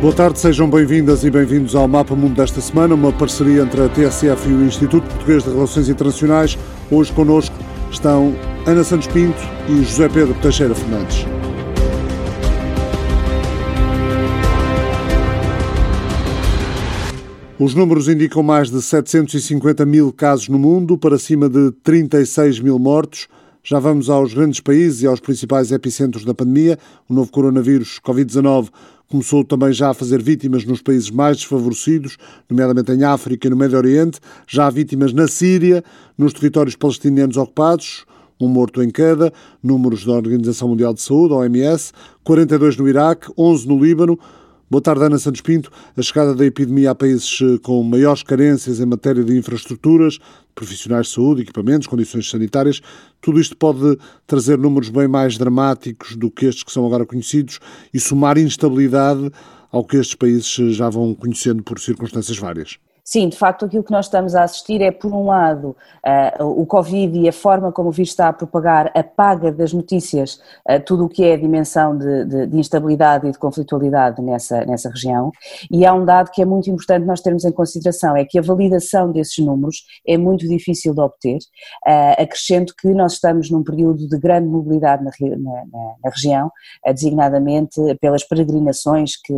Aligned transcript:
Boa 0.00 0.14
tarde, 0.14 0.38
sejam 0.38 0.66
bem-vindas 0.66 1.24
e 1.24 1.30
bem-vindos 1.30 1.74
ao 1.74 1.86
Mapa 1.86 2.16
Mundo 2.16 2.34
desta 2.34 2.58
semana, 2.58 2.94
uma 2.94 3.12
parceria 3.12 3.60
entre 3.60 3.82
a 3.82 3.88
TSF 3.90 4.48
e 4.48 4.54
o 4.54 4.64
Instituto 4.64 5.06
Português 5.06 5.44
de 5.44 5.50
Relações 5.50 5.90
Internacionais. 5.90 6.56
Hoje 6.90 7.12
connosco 7.12 7.54
estão 7.90 8.34
Ana 8.66 8.82
Santos 8.82 9.08
Pinto 9.08 9.38
e 9.68 9.84
José 9.84 10.08
Pedro 10.08 10.34
Teixeira 10.40 10.74
Fernandes. 10.74 11.26
Os 17.58 17.74
números 17.74 18.08
indicam 18.08 18.42
mais 18.42 18.70
de 18.70 18.80
750 18.80 19.84
mil 19.84 20.10
casos 20.14 20.48
no 20.48 20.58
mundo, 20.58 20.96
para 20.96 21.18
cima 21.18 21.46
de 21.46 21.72
36 21.82 22.58
mil 22.58 22.78
mortos. 22.78 23.28
Já 23.62 23.78
vamos 23.78 24.08
aos 24.08 24.32
grandes 24.32 24.60
países 24.60 25.02
e 25.02 25.06
aos 25.06 25.20
principais 25.20 25.70
epicentros 25.70 26.24
da 26.24 26.32
pandemia. 26.32 26.78
O 27.06 27.12
novo 27.12 27.30
coronavírus 27.30 28.00
Covid-19 28.02 28.70
começou 29.10 29.44
também 29.44 29.72
já 29.72 29.90
a 29.90 29.94
fazer 29.94 30.22
vítimas 30.22 30.64
nos 30.64 30.80
países 30.80 31.10
mais 31.10 31.38
desfavorecidos, 31.38 32.16
nomeadamente 32.48 32.92
em 32.92 33.02
África 33.02 33.48
e 33.48 33.50
no 33.50 33.56
Médio 33.56 33.76
Oriente. 33.76 34.20
Já 34.46 34.66
há 34.66 34.70
vítimas 34.70 35.12
na 35.12 35.26
Síria, 35.26 35.82
nos 36.16 36.32
territórios 36.32 36.76
palestinianos 36.76 37.36
ocupados, 37.36 38.06
um 38.40 38.46
morto 38.46 38.80
em 38.82 38.88
cada, 38.88 39.32
números 39.60 40.06
da 40.06 40.12
Organização 40.12 40.68
Mundial 40.68 40.94
de 40.94 41.02
Saúde, 41.02 41.34
OMS, 41.34 41.92
42 42.22 42.76
no 42.76 42.88
Iraque, 42.88 43.30
11 43.36 43.66
no 43.66 43.84
Líbano, 43.84 44.18
Boa 44.70 44.80
tarde, 44.80 45.02
Ana 45.02 45.18
Santos 45.18 45.40
Pinto. 45.40 45.68
A 45.96 46.00
chegada 46.00 46.32
da 46.32 46.46
epidemia 46.46 46.92
a 46.92 46.94
países 46.94 47.40
eh, 47.42 47.58
com 47.60 47.82
maiores 47.82 48.22
carências 48.22 48.78
em 48.78 48.86
matéria 48.86 49.24
de 49.24 49.36
infraestruturas, 49.36 50.20
profissionais 50.54 51.08
de 51.08 51.14
saúde, 51.14 51.42
equipamentos, 51.42 51.88
condições 51.88 52.30
sanitárias, 52.30 52.80
tudo 53.20 53.40
isto 53.40 53.56
pode 53.56 53.98
trazer 54.28 54.56
números 54.56 54.88
bem 54.88 55.08
mais 55.08 55.36
dramáticos 55.36 56.14
do 56.14 56.30
que 56.30 56.46
estes 56.46 56.62
que 56.62 56.70
são 56.70 56.86
agora 56.86 57.04
conhecidos 57.04 57.58
e 57.92 57.98
somar 57.98 58.38
instabilidade 58.38 59.32
ao 59.72 59.84
que 59.84 59.96
estes 59.96 60.14
países 60.14 60.56
eh, 60.60 60.70
já 60.70 60.88
vão 60.88 61.16
conhecendo 61.16 61.64
por 61.64 61.80
circunstâncias 61.80 62.38
várias. 62.38 62.78
Sim, 63.10 63.28
de 63.28 63.36
facto, 63.36 63.64
aquilo 63.64 63.82
que 63.82 63.90
nós 63.90 64.06
estamos 64.06 64.36
a 64.36 64.44
assistir 64.44 64.80
é, 64.80 64.92
por 64.92 65.12
um 65.12 65.26
lado, 65.26 65.76
uh, 66.40 66.44
o 66.44 66.64
Covid 66.64 67.18
e 67.18 67.28
a 67.28 67.32
forma 67.32 67.72
como 67.72 67.88
o 67.88 67.92
vírus 67.92 68.10
está 68.10 68.28
a 68.28 68.32
propagar 68.32 68.92
apaga 68.96 69.50
das 69.50 69.72
notícias 69.72 70.40
uh, 70.68 70.78
tudo 70.86 71.06
o 71.06 71.08
que 71.08 71.24
é 71.24 71.32
a 71.32 71.36
dimensão 71.36 71.98
de, 71.98 72.24
de, 72.24 72.46
de, 72.46 72.56
instabilidade 72.56 73.26
e 73.26 73.32
de 73.32 73.36
conflitualidade 73.36 74.22
nessa, 74.22 74.64
nessa 74.64 74.88
região. 74.88 75.32
E 75.72 75.84
há 75.84 75.92
um 75.92 76.04
dado 76.04 76.30
que 76.30 76.40
é 76.40 76.44
muito 76.44 76.70
importante 76.70 77.04
nós 77.04 77.20
termos 77.20 77.44
em 77.44 77.50
consideração: 77.50 78.16
é 78.16 78.24
que 78.24 78.38
a 78.38 78.42
validação 78.42 79.10
desses 79.10 79.44
números 79.44 79.84
é 80.06 80.16
muito 80.16 80.46
difícil 80.46 80.94
de 80.94 81.00
obter, 81.00 81.38
uh, 81.88 82.22
acrescento 82.22 82.72
que 82.80 82.94
nós 82.94 83.14
estamos 83.14 83.50
num 83.50 83.64
período 83.64 84.06
de 84.06 84.18
grande 84.20 84.46
mobilidade 84.46 85.02
na, 85.02 85.10
na, 85.36 85.64
na 86.04 86.10
região, 86.10 86.48
designadamente 86.86 87.80
pelas 88.00 88.22
peregrinações 88.22 89.16
que 89.20 89.34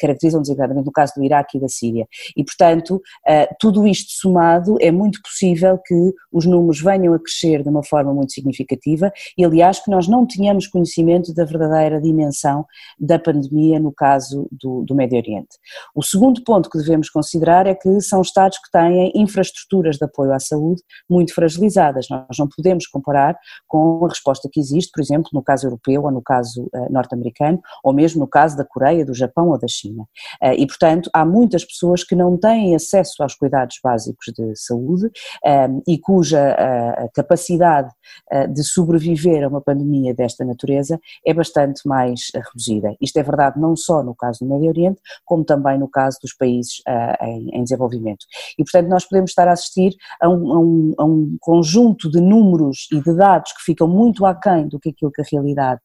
caracterizam, 0.00 0.40
designadamente 0.40 0.86
no 0.86 0.92
caso 0.92 1.14
do 1.16 1.24
Iraque 1.24 1.58
e 1.58 1.60
da 1.60 1.68
Síria. 1.68 2.06
E, 2.36 2.44
portanto, 2.44 2.67
portanto, 2.68 3.00
eh, 3.26 3.48
tudo 3.58 3.86
isto 3.86 4.12
somado, 4.12 4.76
é 4.80 4.90
muito 4.90 5.20
possível 5.22 5.78
que 5.78 6.12
os 6.32 6.44
números 6.44 6.80
venham 6.80 7.14
a 7.14 7.18
crescer 7.18 7.62
de 7.62 7.68
uma 7.68 7.82
forma 7.82 8.12
muito 8.12 8.32
significativa 8.32 9.12
e, 9.36 9.44
aliás, 9.44 9.80
que 9.80 9.90
nós 9.90 10.06
não 10.06 10.26
tenhamos 10.26 10.66
conhecimento 10.66 11.32
da 11.34 11.44
verdadeira 11.44 12.00
dimensão 12.00 12.66
da 12.98 13.18
pandemia 13.18 13.80
no 13.80 13.92
caso 13.92 14.48
do, 14.50 14.84
do 14.84 14.94
Médio 14.94 15.18
Oriente. 15.18 15.56
O 15.94 16.02
segundo 16.02 16.42
ponto 16.44 16.68
que 16.70 16.78
devemos 16.78 17.08
considerar 17.10 17.66
é 17.66 17.74
que 17.74 18.00
são 18.00 18.20
Estados 18.20 18.58
que 18.58 18.70
têm 18.70 19.12
infraestruturas 19.14 19.96
de 19.96 20.04
apoio 20.04 20.32
à 20.32 20.38
saúde 20.38 20.82
muito 21.08 21.34
fragilizadas. 21.34 22.06
Nós 22.10 22.36
não 22.38 22.48
podemos 22.48 22.86
comparar 22.86 23.36
com 23.66 24.04
a 24.04 24.08
resposta 24.08 24.48
que 24.50 24.60
existe, 24.60 24.90
por 24.92 25.00
exemplo, 25.00 25.30
no 25.32 25.42
caso 25.42 25.66
europeu 25.66 26.02
ou 26.04 26.10
no 26.10 26.22
caso 26.22 26.68
uh, 26.74 26.92
norte-americano, 26.92 27.60
ou 27.82 27.92
mesmo 27.92 28.20
no 28.20 28.26
caso 28.26 28.56
da 28.56 28.64
Coreia, 28.64 29.04
do 29.04 29.14
Japão 29.14 29.48
ou 29.48 29.58
da 29.58 29.68
China. 29.68 30.02
Uh, 30.42 30.52
e, 30.56 30.66
portanto, 30.66 31.10
há 31.12 31.24
muitas 31.24 31.64
pessoas 31.64 32.04
que 32.04 32.14
não 32.14 32.36
têm 32.36 32.47
têm 32.48 32.74
acesso 32.74 33.22
aos 33.22 33.34
cuidados 33.34 33.78
básicos 33.84 34.32
de 34.34 34.56
saúde 34.56 35.10
um, 35.44 35.82
e 35.86 35.98
cuja 35.98 36.40
a, 36.40 37.04
a 37.04 37.08
capacidade 37.10 37.90
uh, 38.32 38.50
de 38.50 38.64
sobreviver 38.64 39.44
a 39.44 39.48
uma 39.48 39.60
pandemia 39.60 40.14
desta 40.14 40.44
natureza 40.46 40.98
é 41.26 41.34
bastante 41.34 41.86
mais 41.86 42.28
uh, 42.34 42.40
reduzida. 42.40 42.96
Isto 43.02 43.18
é 43.18 43.22
verdade 43.22 43.60
não 43.60 43.76
só 43.76 44.02
no 44.02 44.14
caso 44.14 44.40
do 44.40 44.48
Médio 44.48 44.68
Oriente, 44.68 45.00
como 45.26 45.44
também 45.44 45.78
no 45.78 45.88
caso 45.88 46.18
dos 46.22 46.34
países 46.34 46.82
em, 47.20 47.50
em, 47.52 47.62
desenvolvimento. 47.62 48.24
E, 48.58 48.64
portanto, 48.64 48.88
nós 48.88 49.04
podemos 49.04 49.30
estar 49.30 49.48
a 49.48 49.52
assistir 49.52 49.94
a 50.20 50.28
um, 50.28 50.52
a, 50.52 50.58
um, 50.58 50.94
a 50.98 51.04
um, 51.04 51.36
conjunto 51.40 52.10
de 52.10 52.20
números 52.20 52.88
e 52.92 53.00
de 53.00 53.14
dados 53.14 53.52
que 53.52 53.62
ficam 53.62 53.88
muito 53.88 54.24
aquém 54.24 54.68
do 54.68 54.78
que 54.78 54.90
aquilo 54.90 55.10
que 55.10 55.20
a 55.20 55.24
realidade 55.30 55.80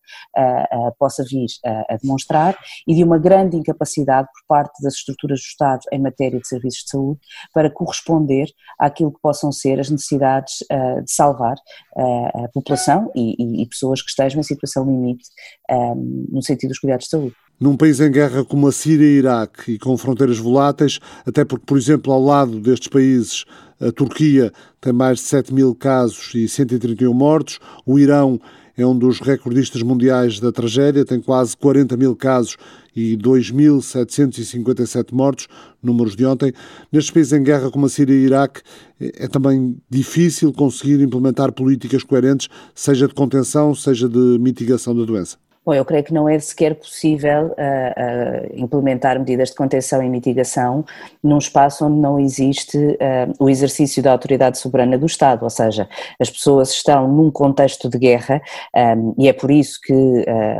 possa 0.97 1.24
vir 1.24 1.47
a 1.90 1.97
demonstrar 1.97 2.56
e 2.88 2.95
de 2.95 3.03
uma 3.03 3.18
grande 3.18 3.57
incapacidade 3.57 4.28
por 4.28 4.47
parte 4.47 4.81
das 4.81 4.94
estruturas 4.95 5.40
do 5.40 5.44
Estado 5.44 5.81
em 5.91 6.00
matéria 6.00 6.40
de 6.40 6.47
serviços 6.53 6.84
de 6.84 6.90
saúde 6.90 7.19
para 7.53 7.69
corresponder 7.69 8.47
àquilo 8.80 9.12
que 9.12 9.19
possam 9.22 9.52
ser 9.52 9.80
as 9.80 9.90
necessidades 9.90 10.62
uh, 10.72 11.03
de 11.03 11.12
salvar 11.12 11.56
uh, 11.96 12.46
a 12.46 12.47
população 12.53 13.12
e, 13.16 13.62
e, 13.62 13.66
pessoas 13.68 14.02
que 14.02 14.09
estejam 14.09 14.40
em 14.40 14.44
situação 14.44 14.86
limite 14.86 15.24
ehm, 15.69 16.25
no 16.31 16.42
sentido 16.42 16.69
dos 16.69 16.80
cuidados 16.80 17.06
de 17.06 17.12
saúde. 17.12 17.36
Num 17.59 17.78
país 17.78 18.00
em 18.00 18.12
guerra 18.12 18.44
como 18.44 18.68
a 18.68 18.72
Síria 18.72 19.06
e 19.06 19.19
Iraque 19.19 19.74
e 19.74 19.80
com 19.80 19.96
fronteiras 19.97 20.38
voláteis, 20.38 21.00
até 21.25 21.46
porque, 21.46 21.66
por 21.66 21.78
exemplo, 21.78 22.12
ao 22.12 22.22
lado 22.22 22.59
destes 22.59 22.88
países, 22.88 23.46
a 23.80 23.92
Turquia 23.92 24.52
tem 24.81 24.92
mais 24.92 25.19
de 25.19 25.25
7 25.25 25.53
mil 25.53 25.74
casos 25.75 26.34
e 26.36 26.47
131 26.47 27.13
mortos, 27.13 27.59
o 27.86 28.00
Irão 28.00 28.40
é 28.78 28.85
um 28.85 28.97
dos 28.97 29.19
recordistas 29.19 29.81
mundiais 29.81 30.39
da 30.39 30.51
tragédia, 30.51 31.06
tem 31.06 31.22
quase 31.22 31.56
40 31.57 31.95
mil 31.95 32.16
casos 32.16 32.57
e 32.95 33.17
2.757 33.17 35.11
mortos, 35.11 35.47
números 35.81 36.16
de 36.16 36.25
ontem. 36.25 36.53
Nestes 36.91 37.12
países 37.12 37.33
em 37.33 37.44
guerra 37.44 37.69
como 37.69 37.85
a 37.85 37.89
Síria 37.89 38.13
e 38.13 38.25
Iraque, 38.25 38.62
é 39.00 39.28
também 39.28 39.78
difícil 39.89 40.51
conseguir 40.53 41.01
implementar 41.01 41.51
políticas 41.51 42.03
coerentes, 42.03 42.50
seja 42.73 43.07
de 43.07 43.13
contenção, 43.13 43.75
seja 43.75 44.07
de 44.09 44.38
mitigação 44.39 44.95
da 44.95 45.03
doença. 45.06 45.38
Bom, 45.66 45.74
eu 45.74 45.85
creio 45.85 46.03
que 46.03 46.13
não 46.13 46.28
é 46.28 46.38
sequer 46.40 46.75
possível 46.75 47.47
uh, 47.47 47.51
uh, 47.51 48.51
implementar 48.53 49.18
medidas 49.18 49.50
de 49.50 49.56
contenção 49.56 50.03
e 50.03 50.09
mitigação 50.09 50.84
num 51.24 51.38
espaço 51.38 51.85
onde 51.85 52.01
não 52.01 52.19
existe 52.19 52.78
uh, 52.78 53.34
o 53.40 53.50
exercício 53.50 54.03
da 54.03 54.12
autoridade 54.12 54.57
soberana 54.57 54.97
do 54.97 55.06
Estado, 55.06 55.44
ou 55.44 55.50
seja, 55.50 55.88
as 56.19 56.29
pessoas 56.29 56.72
estão 56.72 57.07
num 57.07 57.31
contexto 57.31 57.88
de 57.90 57.97
guerra 57.97 58.41
um, 58.75 59.16
e 59.18 59.29
é 59.29 59.34
por 59.34 59.50
isso 59.50 59.79
que 59.81 59.94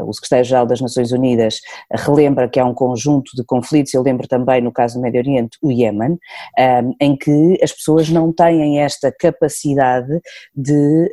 o 0.06 0.14
Secretário-Geral 0.14 0.66
das 0.66 0.80
Nações 0.80 1.12
Unidas 1.12 1.60
relembra 1.92 2.48
que 2.48 2.60
há 2.60 2.66
um 2.66 2.74
conjunto 2.74 3.36
de 3.36 3.44
conflitos, 3.44 3.94
eu 3.94 4.02
lembro 4.02 4.28
também 4.28 4.62
no 4.62 4.72
caso 4.72 4.96
do 4.96 5.02
Médio 5.02 5.20
Oriente, 5.20 5.58
o 5.62 5.72
Iémen, 5.72 6.18
um, 6.58 6.96
em 7.00 7.18
que 7.18 7.60
as 7.62 7.74
pessoas 7.74 8.10
não 8.10 8.32
têm 8.32 8.80
esta 8.80 9.12
capacidade 9.12 10.22
de 10.56 11.10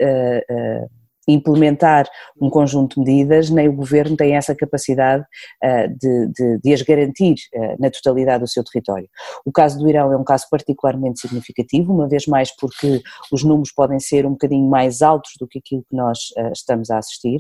implementar 1.33 2.09
um 2.41 2.49
conjunto 2.49 2.95
de 2.95 3.01
medidas, 3.01 3.51
nem 3.51 3.69
o 3.69 3.73
governo 3.73 4.17
tem 4.17 4.37
essa 4.37 4.55
capacidade 4.55 5.25
uh, 5.63 5.89
de, 5.99 6.27
de, 6.33 6.59
de, 6.63 6.75
as 6.75 6.83
garantir 6.83 7.35
uh, 7.55 7.77
na 7.79 7.91
totalidade 7.91 8.45
do 8.45 8.49
seu 8.49 8.65
território. 8.65 9.09
O 9.45 9.53
caso 9.53 9.79
do 9.79 9.89
Irão 9.89 10.13
é 10.13 10.17
um 10.17 10.25
caso 10.25 10.47
particularmente 10.51 11.21
significativo, 11.21 11.93
uma 11.93 12.09
vez 12.09 12.27
mais 12.27 12.55
porque 12.57 13.03
os 13.33 13.45
números 13.45 13.73
podem 13.73 14.01
ser 14.01 14.27
um 14.27 14.31
bocadinho 14.31 14.69
mais 14.69 15.03
altos 15.03 15.33
do 15.39 15.47
que 15.47 15.59
aquilo 15.59 15.85
que 15.89 15.97
nós 15.97 16.19
uh, 16.37 16.53
estamos 16.53 16.91
a 16.91 16.99
assistir, 16.99 17.39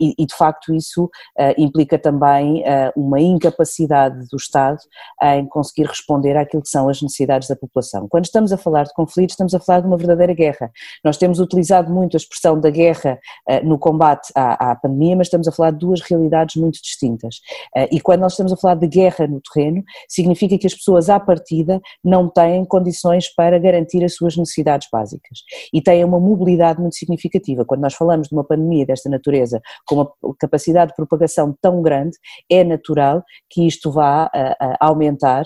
e, 0.00 0.14
e, 0.18 0.26
de 0.26 0.34
facto 0.34 0.74
isso 0.74 1.10
implica 1.56 1.98
também 1.98 2.62
uma 2.96 3.20
incapacidade 3.20 4.26
do 4.30 4.36
Estado 4.36 4.78
em 5.22 5.46
conseguir 5.46 5.86
responder 5.86 6.36
àquilo 6.36 6.62
que 6.62 6.68
são 6.68 6.88
as 6.88 7.00
necessidades 7.00 7.48
da 7.48 7.56
população. 7.56 8.08
Quando 8.08 8.24
estamos 8.24 8.52
a 8.52 8.56
falar 8.56 8.84
de 8.84 8.92
conflitos, 8.94 9.34
estamos 9.34 9.54
a 9.54 9.60
falar 9.60 9.80
de 9.80 9.86
uma 9.86 9.96
verdadeira 9.96 10.34
guerra. 10.34 10.70
Nós 11.04 11.16
temos 11.16 11.40
utilizado 11.40 11.92
muito 11.92 12.16
a 12.16 12.18
expressão 12.18 12.58
da 12.60 12.70
guerra 12.70 12.81
uh, 12.90 13.66
no 13.66 13.78
combate 13.78 14.32
à, 14.34 14.72
à, 14.72 14.76
pandemia, 14.76 15.16
mas 15.16 15.28
estamos 15.28 15.46
a 15.46 15.52
falar 15.52 15.70
de 15.70 15.78
duas 15.78 16.00
realidades 16.00 16.56
muito 16.56 16.80
distintas. 16.82 17.36
Uh, 17.76 17.88
e 17.90 18.00
quando 18.00 18.20
nós 18.20 18.32
estamos 18.32 18.52
a 18.52 18.56
falar 18.56 18.74
de 18.74 18.86
guerra 18.86 19.26
no 19.26 19.40
terreno, 19.40 19.82
significa 20.08 20.58
que 20.58 20.66
as 20.66 20.74
pessoas 20.74 21.08
à 21.08 21.20
partida 21.20 21.80
não 22.04 22.28
têm 22.28 22.64
condições 22.64 23.28
para 23.34 23.58
garantir 23.58 24.04
as 24.04 24.14
suas 24.14 24.36
necessidades 24.36 24.88
básicas 24.92 25.40
e 25.72 25.80
têm 25.80 26.04
uma 26.04 26.18
mobilidade 26.18 26.80
muito 26.80 26.96
significativa. 26.96 27.64
Quando 27.64 27.82
nós 27.82 27.94
falamos 27.94 28.28
de 28.28 28.34
uma 28.34 28.44
pandemia 28.44 28.86
desta 28.86 29.08
natureza, 29.08 29.60
com 29.86 29.96
uma 29.96 30.12
capacidade 30.38 30.90
de 30.90 30.96
propagação 30.96 31.56
tão 31.60 31.82
grande, 31.82 32.16
é 32.50 32.64
natural 32.64 33.22
que 33.48 33.66
isto 33.66 33.90
vá 33.90 34.26
uh, 34.26 34.76
aumentar, 34.80 35.44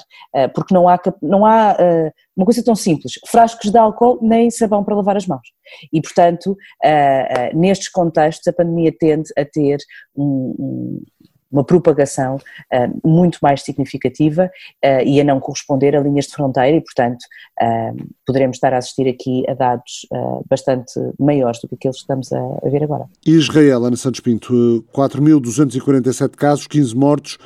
porque 0.54 0.74
não 0.74 0.88
há, 0.88 0.98
não 1.22 1.44
há 1.44 1.76
uma 2.36 2.44
coisa 2.44 2.62
tão 2.62 2.76
simples, 2.76 3.14
frascos 3.26 3.70
de 3.70 3.78
álcool 3.78 4.18
nem 4.20 4.50
sabão 4.50 4.84
para 4.84 4.94
lavar 4.94 5.16
as 5.16 5.26
mãos. 5.26 5.48
E, 5.92 6.00
portanto, 6.02 6.50
uh, 6.50 7.54
uh, 7.54 7.58
nestes 7.58 7.88
contextos, 7.88 8.46
a 8.46 8.52
pandemia 8.52 8.92
tende 8.92 9.30
a 9.38 9.44
ter 9.44 9.78
um, 10.14 10.54
um, 10.58 11.02
uma 11.50 11.64
propagação 11.64 12.36
uh, 12.36 13.08
muito 13.08 13.38
mais 13.40 13.62
significativa 13.62 14.50
e 15.04 15.20
a 15.20 15.24
não 15.24 15.40
corresponder 15.40 15.96
a 15.96 16.00
linhas 16.00 16.26
de 16.26 16.32
fronteira, 16.32 16.76
e, 16.76 16.80
portanto, 16.80 17.24
poderemos 18.26 18.56
estar 18.58 18.74
a 18.74 18.78
assistir 18.78 19.08
aqui 19.08 19.42
a 19.48 19.54
dados 19.54 20.06
bastante 20.48 20.92
maiores 21.18 21.60
do 21.60 21.68
que 21.68 21.74
aqueles 21.74 21.96
que 21.96 22.02
estamos 22.02 22.32
a, 22.32 22.38
a 22.38 22.68
ver 22.68 22.84
agora. 22.84 23.06
Israel, 23.24 23.84
Ana 23.84 23.96
Santos 23.96 24.20
Pinto, 24.20 24.84
4.247 24.92 26.30
casos, 26.36 26.66
15 26.66 26.94
mortos. 26.94 27.38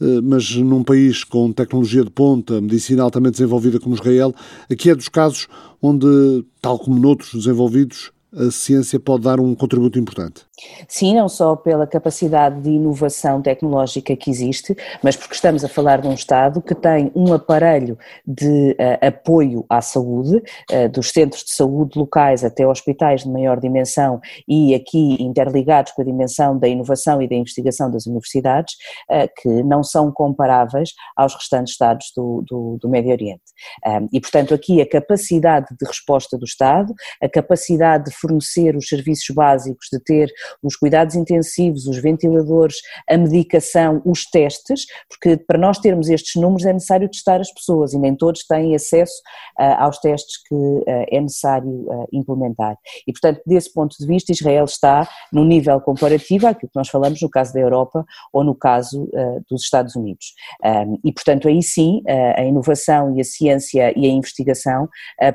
Eh, 0.00 0.20
mas 0.22 0.54
num 0.56 0.82
país 0.82 1.24
com 1.24 1.52
tecnologia 1.52 2.04
de 2.04 2.10
ponta, 2.10 2.60
medicina 2.60 3.02
altamente 3.02 3.32
desenvolvida 3.32 3.78
como 3.78 3.94
Israel, 3.94 4.34
aqui 4.70 4.90
é 4.90 4.94
dos 4.94 5.08
casos 5.08 5.48
onde, 5.80 6.44
tal 6.60 6.78
como 6.78 6.98
noutros 6.98 7.32
desenvolvidos, 7.32 8.12
a 8.36 8.50
ciência 8.50 8.98
pode 8.98 9.24
dar 9.24 9.38
um 9.40 9.54
contributo 9.54 9.98
importante. 9.98 10.42
Sim, 10.88 11.16
não 11.16 11.28
só 11.28 11.56
pela 11.56 11.86
capacidade 11.86 12.60
de 12.60 12.70
inovação 12.70 13.42
tecnológica 13.42 14.16
que 14.16 14.30
existe, 14.30 14.76
mas 15.02 15.16
porque 15.16 15.34
estamos 15.34 15.64
a 15.64 15.68
falar 15.68 16.00
de 16.00 16.08
um 16.08 16.14
Estado 16.14 16.62
que 16.62 16.74
tem 16.74 17.10
um 17.14 17.32
aparelho 17.32 17.98
de 18.26 18.72
uh, 18.72 19.06
apoio 19.06 19.64
à 19.68 19.80
saúde, 19.80 20.36
uh, 20.72 20.88
dos 20.88 21.10
centros 21.10 21.44
de 21.44 21.54
saúde 21.54 21.98
locais 21.98 22.44
até 22.44 22.66
hospitais 22.66 23.24
de 23.24 23.30
maior 23.30 23.58
dimensão 23.58 24.20
e 24.48 24.74
aqui 24.74 25.20
interligados 25.20 25.92
com 25.92 26.02
a 26.02 26.04
dimensão 26.04 26.58
da 26.58 26.68
inovação 26.68 27.20
e 27.20 27.28
da 27.28 27.34
investigação 27.34 27.90
das 27.90 28.06
universidades, 28.06 28.74
uh, 29.10 29.28
que 29.40 29.62
não 29.64 29.82
são 29.82 30.10
comparáveis 30.12 30.90
aos 31.16 31.34
restantes 31.34 31.74
Estados 31.74 32.12
do, 32.16 32.44
do, 32.46 32.78
do 32.80 32.88
Médio 32.88 33.12
Oriente. 33.12 33.42
Um, 33.86 34.08
e, 34.12 34.20
portanto, 34.20 34.54
aqui 34.54 34.80
a 34.80 34.88
capacidade 34.88 35.66
de 35.78 35.86
resposta 35.86 36.38
do 36.38 36.44
Estado, 36.44 36.92
a 37.22 37.28
capacidade 37.28 38.04
de 38.04 38.16
fornecer 38.24 38.74
os 38.76 38.88
serviços 38.88 39.34
básicos, 39.34 39.88
de 39.92 40.00
ter 40.00 40.32
os 40.62 40.76
cuidados 40.76 41.14
intensivos, 41.14 41.86
os 41.86 41.98
ventiladores, 41.98 42.76
a 43.08 43.16
medicação, 43.16 44.00
os 44.04 44.24
testes, 44.24 44.86
porque 45.08 45.36
para 45.36 45.58
nós 45.58 45.78
termos 45.78 46.08
estes 46.08 46.40
números 46.40 46.64
é 46.64 46.72
necessário 46.72 47.08
testar 47.08 47.40
as 47.40 47.52
pessoas 47.52 47.92
e 47.92 47.98
nem 47.98 48.14
todos 48.14 48.46
têm 48.46 48.74
acesso 48.74 49.14
uh, 49.58 49.82
aos 49.82 49.98
testes 49.98 50.42
que 50.42 50.54
uh, 50.54 50.84
é 50.86 51.20
necessário 51.20 51.68
uh, 51.68 52.08
implementar. 52.12 52.76
E, 53.06 53.12
portanto, 53.12 53.42
desse 53.46 53.72
ponto 53.72 53.96
de 53.98 54.06
vista, 54.06 54.32
Israel 54.32 54.64
está 54.64 55.08
no 55.32 55.44
nível 55.44 55.80
comparativo 55.80 56.46
àquilo 56.46 56.70
que 56.70 56.78
nós 56.78 56.88
falamos 56.88 57.20
no 57.20 57.28
caso 57.28 57.52
da 57.52 57.60
Europa 57.60 58.04
ou 58.32 58.42
no 58.42 58.54
caso 58.54 59.08
dos 59.48 59.62
Estados 59.62 59.94
Unidos. 59.96 60.34
Um, 60.64 60.98
e, 61.04 61.12
portanto, 61.12 61.48
aí 61.48 61.62
sim, 61.62 62.02
a 62.36 62.44
inovação 62.44 63.16
e 63.16 63.20
a 63.20 63.24
ciência 63.24 63.92
e 63.96 64.06
a 64.06 64.08
investigação 64.08 64.88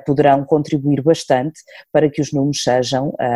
poderão 0.06 0.44
contribuir 0.44 1.02
bastante 1.02 1.60
para 1.92 2.10
que 2.10 2.22
os 2.22 2.32
números 2.32 2.62
sejam 2.64 2.79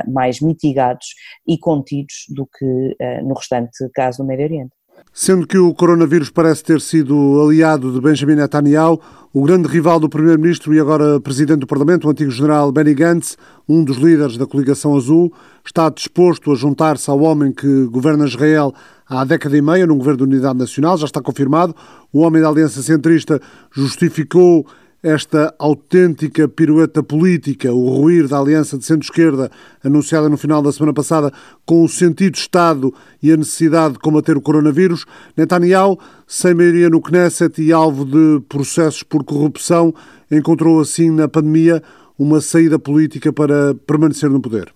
mais 0.08 0.40
mitigados 0.40 1.08
e 1.48 1.58
contidos 1.58 2.26
do 2.30 2.46
que 2.46 2.66
uh, 2.66 3.28
no 3.28 3.34
restante 3.34 3.90
caso 3.94 4.20
do 4.20 4.28
Médio 4.28 4.46
Oriente. 4.46 4.72
Sendo 5.12 5.46
que 5.46 5.58
o 5.58 5.74
coronavírus 5.74 6.30
parece 6.30 6.64
ter 6.64 6.82
sido 6.82 7.42
aliado 7.42 7.92
de 7.92 8.02
Benjamin 8.02 8.36
Netanyahu, 8.36 9.00
o 9.32 9.44
grande 9.44 9.68
rival 9.68 10.00
do 10.00 10.10
primeiro-ministro 10.10 10.74
e 10.74 10.80
agora 10.80 11.20
presidente 11.20 11.60
do 11.60 11.68
Parlamento, 11.68 12.08
o 12.08 12.12
antigo 12.12 12.32
general 12.32 12.72
Benny 12.72 12.94
Gantz, 12.94 13.38
um 13.68 13.84
dos 13.84 13.98
líderes 13.98 14.38
da 14.38 14.48
coligação 14.48 14.96
azul, 14.96 15.32
está 15.66 15.90
disposto 15.90 16.52
a 16.52 16.56
juntar-se 16.56 17.10
ao 17.10 17.20
homem 17.22 17.52
que 17.52 17.86
governa 17.86 18.26
Israel 18.26 18.74
há 19.08 19.24
década 19.24 19.56
e 19.58 19.62
meia, 19.62 19.86
num 19.86 19.98
governo 19.98 20.26
de 20.26 20.36
unidade 20.36 20.58
nacional, 20.58 20.98
já 20.98 21.06
está 21.06 21.22
confirmado. 21.22 21.76
O 22.12 22.22
homem 22.22 22.42
da 22.42 22.50
Aliança 22.50 22.82
Centrista 22.82 23.40
justificou 23.72 24.66
esta 25.04 25.54
autêntica 25.60 26.48
pirueta 26.48 27.04
política, 27.04 27.74
o 27.74 27.90
ruir 27.90 28.26
da 28.28 28.40
aliança 28.40 28.78
de 28.78 28.86
centro-esquerda 28.86 29.52
anunciada 29.84 30.30
no 30.30 30.38
final 30.38 30.62
da 30.62 30.72
semana 30.72 30.94
passada, 30.94 31.32
com 31.66 31.84
o 31.84 31.90
sentido 31.90 32.34
de 32.34 32.40
Estado 32.40 32.94
e 33.22 33.30
a 33.32 33.36
necessidade 33.36 33.96
de 33.96 34.00
combater 34.00 34.38
o 34.38 34.42
coronavírus, 34.42 35.06
Netanyahu, 35.36 36.00
sem 36.26 36.54
maioria 36.54 36.90
no 36.90 37.02
Knesset 37.02 37.62
e 37.62 37.74
alvo 37.74 38.06
de 38.06 38.42
processos 38.48 39.04
por 39.04 39.26
corrupção, 39.26 39.94
encontrou 40.32 40.80
assim 40.80 41.12
na 41.12 41.28
pandemia 41.28 41.84
uma 42.18 42.40
saída 42.40 42.80
política 42.80 43.34
para 43.34 43.76
permanecer 43.86 44.30
no 44.30 44.40
poder. 44.40 44.74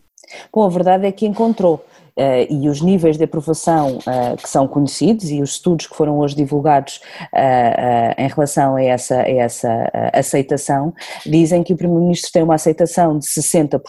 Bom, 0.54 0.66
a 0.66 0.70
verdade 0.70 1.06
é 1.06 1.12
que 1.12 1.26
encontrou. 1.26 1.86
Uh, 2.18 2.52
e 2.52 2.68
os 2.68 2.82
níveis 2.82 3.16
de 3.16 3.26
aprovação 3.26 4.00
uh, 4.00 4.36
que 4.42 4.50
são 4.50 4.68
conhecidos 4.68 5.30
e 5.30 5.40
os 5.40 5.52
estudos 5.52 5.86
que 5.86 5.96
foram 5.96 6.18
hoje 6.18 6.36
divulgados 6.36 7.00
uh, 7.32 8.14
em 8.18 8.28
relação 8.28 8.76
a 8.76 8.84
essa, 8.84 9.22
a 9.22 9.30
essa 9.30 9.92
aceitação 10.14 10.92
dizem 11.24 11.62
que 11.62 11.74
o 11.74 11.78
Primeiro-Ministro 11.78 12.32
tem 12.32 12.42
uma 12.42 12.56
aceitação 12.56 13.20
de 13.20 13.28
60%, 13.28 13.80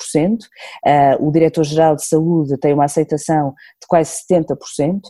o 1.20 1.30
Diretor-Geral 1.30 1.96
de 1.96 2.04
Saúde 2.04 2.58
tem 2.58 2.74
uma 2.74 2.84
aceitação 2.84 3.54
de 3.80 3.86
quase 3.86 4.12
70% 4.30 5.00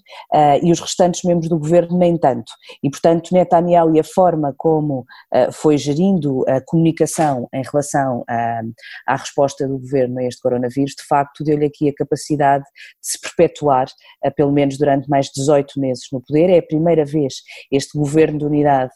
e 0.62 0.70
os 0.70 0.80
restantes 0.80 1.22
membros 1.24 1.48
do 1.48 1.58
Governo 1.58 1.98
nem 1.98 2.16
tanto. 2.16 2.52
E, 2.82 2.90
portanto, 2.90 3.30
Netanyahu 3.32 3.94
e 3.94 4.00
a 4.00 4.04
forma 4.04 4.54
como 4.56 5.04
foi 5.52 5.76
gerindo 5.76 6.44
a 6.48 6.60
comunicação 6.60 7.48
em 7.52 7.62
relação 7.62 8.24
à 8.28 9.16
resposta 9.16 9.66
do 9.66 9.78
Governo 9.78 10.18
a 10.18 10.24
este 10.24 10.40
coronavírus, 10.40 10.94
de 10.96 11.06
facto, 11.06 11.44
deu-lhe 11.44 11.66
aqui 11.66 11.88
a 11.88 11.94
capacidade 11.94 12.64
de 12.64 13.07
se 13.10 13.20
perpetuar, 13.20 13.86
uh, 14.24 14.34
pelo 14.34 14.52
menos 14.52 14.78
durante 14.78 15.08
mais 15.08 15.26
de 15.26 15.40
18 15.40 15.80
meses 15.80 16.04
no 16.12 16.20
poder. 16.20 16.50
É 16.50 16.58
a 16.58 16.62
primeira 16.62 17.04
vez 17.04 17.42
este 17.70 17.96
governo 17.98 18.38
de 18.38 18.44
unidade 18.44 18.92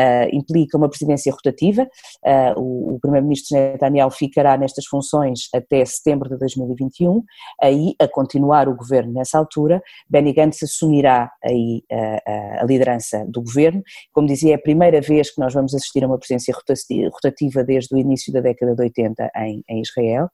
uh, 0.00 0.34
implica 0.34 0.76
uma 0.76 0.88
presidência 0.88 1.30
rotativa. 1.32 1.82
Uh, 2.24 2.60
o, 2.60 2.94
o 2.94 3.00
primeiro-ministro 3.00 3.58
Netanyahu 3.58 4.10
ficará 4.10 4.56
nestas 4.56 4.86
funções 4.86 5.48
até 5.54 5.84
setembro 5.84 6.28
de 6.30 6.38
2021. 6.38 7.22
Aí, 7.60 7.94
a 8.00 8.08
continuar 8.08 8.68
o 8.68 8.74
governo 8.74 9.12
nessa 9.12 9.38
altura, 9.38 9.82
Benny 10.08 10.32
Gantz 10.32 10.62
assumirá 10.62 11.30
aí 11.44 11.82
a 12.60 12.64
liderança 12.64 13.24
do 13.28 13.42
governo. 13.42 13.82
Como 14.12 14.26
dizia, 14.26 14.52
é 14.52 14.54
a 14.54 14.58
primeira 14.58 15.00
vez 15.00 15.30
que 15.30 15.40
nós 15.40 15.52
vamos 15.52 15.74
assistir 15.74 16.02
a 16.04 16.06
uma 16.06 16.18
presidência 16.18 16.54
rotativa 16.54 17.64
desde 17.64 17.94
o 17.94 17.98
início 17.98 18.32
da 18.32 18.40
década 18.40 18.74
de 18.74 18.82
80 18.82 19.30
em, 19.36 19.62
em 19.68 19.80
Israel. 19.80 20.28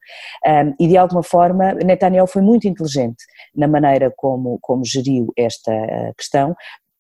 Um, 0.47 0.75
e 0.79 0.89
de 0.89 0.97
alguma 0.97 1.23
forma, 1.23 1.73
Netanyahu 1.75 2.27
foi 2.27 2.43
muito 2.43 2.69
inteligente 2.69 3.25
na 3.55 3.67
maneira 3.67 4.13
como, 4.17 4.59
como 4.61 4.85
geriu 4.85 5.33
esta 5.37 5.73
questão, 6.17 6.55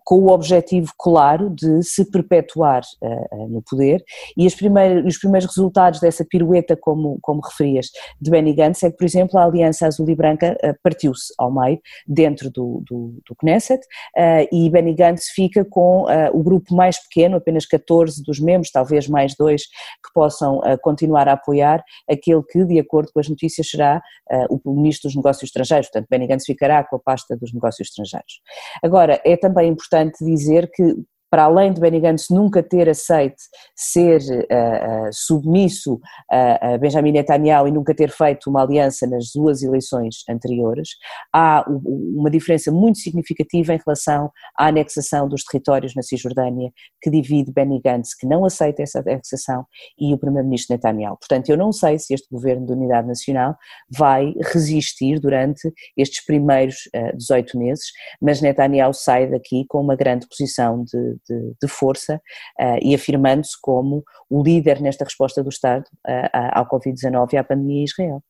com 0.06 0.20
o 0.20 0.30
objetivo 0.30 0.92
claro 0.96 1.50
de 1.50 1.82
se 1.82 2.08
perpetuar 2.08 2.82
uh, 3.02 3.48
no 3.48 3.60
poder. 3.60 4.04
E 4.36 4.46
os 4.46 4.54
primeiros 4.54 5.46
resultados 5.46 5.98
dessa 5.98 6.24
pirueta, 6.24 6.76
como, 6.76 7.18
como 7.20 7.40
referias, 7.40 7.88
de 8.20 8.30
Benny 8.30 8.54
Gantz 8.54 8.84
é 8.84 8.90
que, 8.92 8.96
por 8.96 9.04
exemplo, 9.04 9.36
a 9.36 9.44
Aliança 9.44 9.84
Azul 9.84 10.08
e 10.08 10.14
Branca 10.14 10.56
uh, 10.62 10.74
partiu-se 10.80 11.34
ao 11.36 11.52
meio 11.52 11.80
dentro 12.06 12.48
do, 12.52 12.84
do, 12.88 13.18
do 13.26 13.34
Knesset 13.34 13.84
uh, 14.16 14.46
e 14.52 14.70
Benny 14.70 14.94
Gantz 14.94 15.24
fica 15.34 15.64
com 15.64 16.06
o 16.32 16.42
grupo 16.42 16.72
mais 16.72 17.02
pequeno, 17.02 17.38
apenas 17.38 17.66
14 17.66 18.22
dos 18.22 18.38
membros, 18.38 18.70
talvez 18.70 19.08
mais 19.08 19.34
dois, 19.34 19.62
que 19.62 20.12
possam 20.14 20.60
continuar 20.82 21.28
a 21.28 21.32
apoiar. 21.32 21.82
Aquele 22.08 22.42
que, 22.44 22.64
de 22.64 22.78
acordo 22.78 23.10
com 23.12 23.18
as 23.18 23.28
notícias, 23.28 23.68
será 23.68 24.00
o 24.48 24.60
Ministro 24.72 25.08
dos 25.08 25.16
Negócios 25.16 25.48
Estrangeiros, 25.48 25.88
portanto 25.88 26.08
Benny 26.08 26.28
Gantz 26.28 26.44
ficará 26.44 26.84
com 26.84 26.96
a 26.96 26.98
pasta 26.98 27.36
dos 27.36 27.52
negócios 27.52 27.88
estrangeiros. 27.88 28.40
Agora, 28.82 29.20
é 29.24 29.36
também 29.36 29.70
importante 29.70 29.95
importante 29.96 30.24
dizer 30.24 30.70
que 30.72 30.94
para 31.36 31.44
além 31.44 31.70
de 31.70 31.82
Benny 31.82 32.00
Gantz 32.00 32.30
nunca 32.30 32.62
ter 32.62 32.88
aceito 32.88 33.36
ser 33.74 34.22
uh, 34.22 35.08
uh, 35.08 35.10
submisso 35.12 36.00
a, 36.30 36.72
a, 36.72 36.78
Benjamin 36.78 37.12
Netanyahu 37.12 37.68
e 37.68 37.70
nunca 37.70 37.94
ter 37.94 38.08
feito 38.08 38.48
uma 38.48 38.62
aliança 38.62 39.06
nas 39.06 39.32
duas 39.34 39.62
eleições 39.62 40.24
anteriores, 40.30 40.92
há 41.34 41.62
uma 41.68 42.30
diferença 42.30 42.72
muito 42.72 43.00
significativa 43.00 43.74
em 43.74 43.80
relação 43.84 44.30
à 44.58 44.68
anexação 44.68 45.28
dos 45.28 45.44
territórios 45.44 45.94
na 45.94 46.00
Cisjordânia 46.00 46.70
que 47.02 47.10
divide 47.10 47.52
Benny 47.52 47.82
Gantz, 47.84 48.14
que 48.14 48.26
não 48.26 48.46
aceita 48.46 48.82
essa 48.82 49.00
anexação, 49.00 49.66
e 49.98 50.14
o 50.14 50.18
primeiro-ministro 50.18 50.74
Netanyahu. 50.74 51.18
Portanto, 51.18 51.50
eu 51.50 51.58
não 51.58 51.70
sei 51.70 51.98
se 51.98 52.14
este 52.14 52.28
governo 52.32 52.64
de 52.64 52.72
unidade 52.72 53.06
nacional 53.06 53.56
vai 53.94 54.32
resistir 54.54 55.20
durante 55.20 55.70
estes 55.98 56.24
primeiros 56.24 56.76
uh, 56.96 57.14
18 57.14 57.58
meses, 57.58 57.84
mas 58.22 58.40
Netanyahu 58.40 58.94
sai 58.94 59.26
daqui 59.26 59.66
com 59.68 59.82
uma 59.82 59.96
grande 59.96 60.26
posição 60.26 60.82
de 60.82 61.25
de, 61.28 61.52
de 61.60 61.68
força 61.68 62.20
uh, 62.60 62.78
e 62.80 62.94
afirmando-se 62.94 63.56
como 63.60 64.04
o 64.28 64.42
líder 64.42 64.80
nesta 64.80 65.04
resposta 65.04 65.42
do 65.42 65.48
Estado 65.48 65.84
uh, 66.06 66.52
ao 66.52 66.68
Covid-19 66.68 67.32
e 67.32 67.36
à 67.36 67.44
pandemia 67.44 67.80
em 67.80 67.84
Israel. 67.84 68.22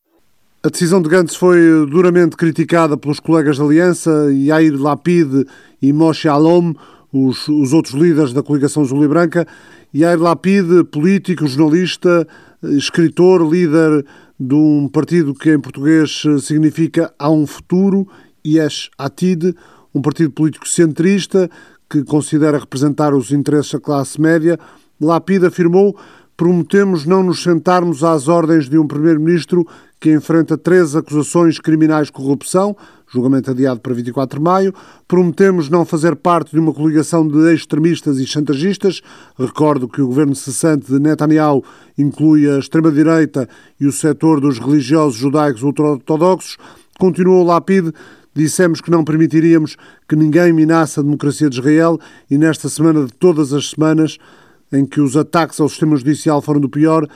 A 0.62 0.68
decisão 0.68 1.00
de 1.00 1.08
Gantz 1.08 1.36
foi 1.36 1.86
duramente 1.86 2.36
criticada 2.36 2.96
pelos 2.96 3.20
colegas 3.20 3.56
da 3.56 3.64
Aliança, 3.64 4.10
Yair 4.32 4.74
Lapid 4.74 5.46
e 5.80 5.92
Moshe 5.92 6.28
Alom, 6.28 6.74
os, 7.12 7.46
os 7.46 7.72
outros 7.72 7.94
líderes 7.94 8.32
da 8.32 8.42
coligação 8.42 8.82
azul 8.82 9.04
e 9.04 9.08
branca. 9.08 9.46
Yair 9.94 10.20
Lapid, 10.20 10.84
político, 10.90 11.46
jornalista, 11.46 12.26
escritor, 12.62 13.48
líder 13.48 14.04
de 14.40 14.54
um 14.54 14.88
partido 14.88 15.34
que 15.34 15.52
em 15.52 15.60
português 15.60 16.22
significa 16.42 17.14
Há 17.16 17.30
um 17.30 17.46
Futuro, 17.46 18.08
Yesh 18.44 18.90
Atid, 18.98 19.54
um 19.94 20.02
partido 20.02 20.30
político 20.30 20.68
centrista 20.68 21.48
que 21.88 22.04
considera 22.04 22.58
representar 22.58 23.14
os 23.14 23.32
interesses 23.32 23.72
da 23.72 23.80
classe 23.80 24.20
média, 24.20 24.58
Lapid 25.00 25.44
afirmou: 25.44 25.96
prometemos 26.36 27.06
não 27.06 27.22
nos 27.22 27.42
sentarmos 27.42 28.02
às 28.02 28.28
ordens 28.28 28.68
de 28.68 28.78
um 28.78 28.86
primeiro-ministro 28.86 29.66
que 29.98 30.12
enfrenta 30.12 30.58
três 30.58 30.94
acusações 30.94 31.58
criminais 31.58 32.08
de 32.08 32.12
corrupção, 32.12 32.76
julgamento 33.08 33.50
adiado 33.50 33.80
para 33.80 33.94
24 33.94 34.38
de 34.38 34.44
maio. 34.44 34.74
Prometemos 35.08 35.70
não 35.70 35.84
fazer 35.86 36.14
parte 36.16 36.52
de 36.52 36.58
uma 36.58 36.72
coligação 36.72 37.26
de 37.26 37.54
extremistas 37.54 38.18
e 38.18 38.26
chantagistas. 38.26 39.00
Recordo 39.38 39.88
que 39.88 40.02
o 40.02 40.06
governo 40.06 40.34
cessante 40.34 40.92
de 40.92 40.98
Netanyahu 40.98 41.64
inclui 41.96 42.48
a 42.48 42.58
extrema-direita 42.58 43.48
e 43.80 43.86
o 43.86 43.92
setor 43.92 44.40
dos 44.40 44.58
religiosos 44.58 45.16
judaicos 45.16 45.62
ultra-ortodoxos. 45.62 46.58
Continuou 46.98 47.44
Lapid 47.44 47.92
dissemos 48.36 48.80
que 48.80 48.90
não 48.90 49.02
permitiríamos 49.02 49.76
que 50.08 50.14
ninguém 50.14 50.52
minasse 50.52 51.00
a 51.00 51.02
democracia 51.02 51.48
de 51.48 51.58
Israel 51.58 51.98
e 52.30 52.36
nesta 52.36 52.68
semana 52.68 53.04
de 53.04 53.12
todas 53.12 53.52
as 53.52 53.70
semanas 53.70 54.18
em 54.72 54.84
que 54.84 55.00
os 55.00 55.16
ataques 55.16 55.60
ao 55.60 55.68
sistema 55.68 55.96
judicial 55.96 56.42
foram 56.42 56.60
do 56.60 56.68
pior, 56.68 57.06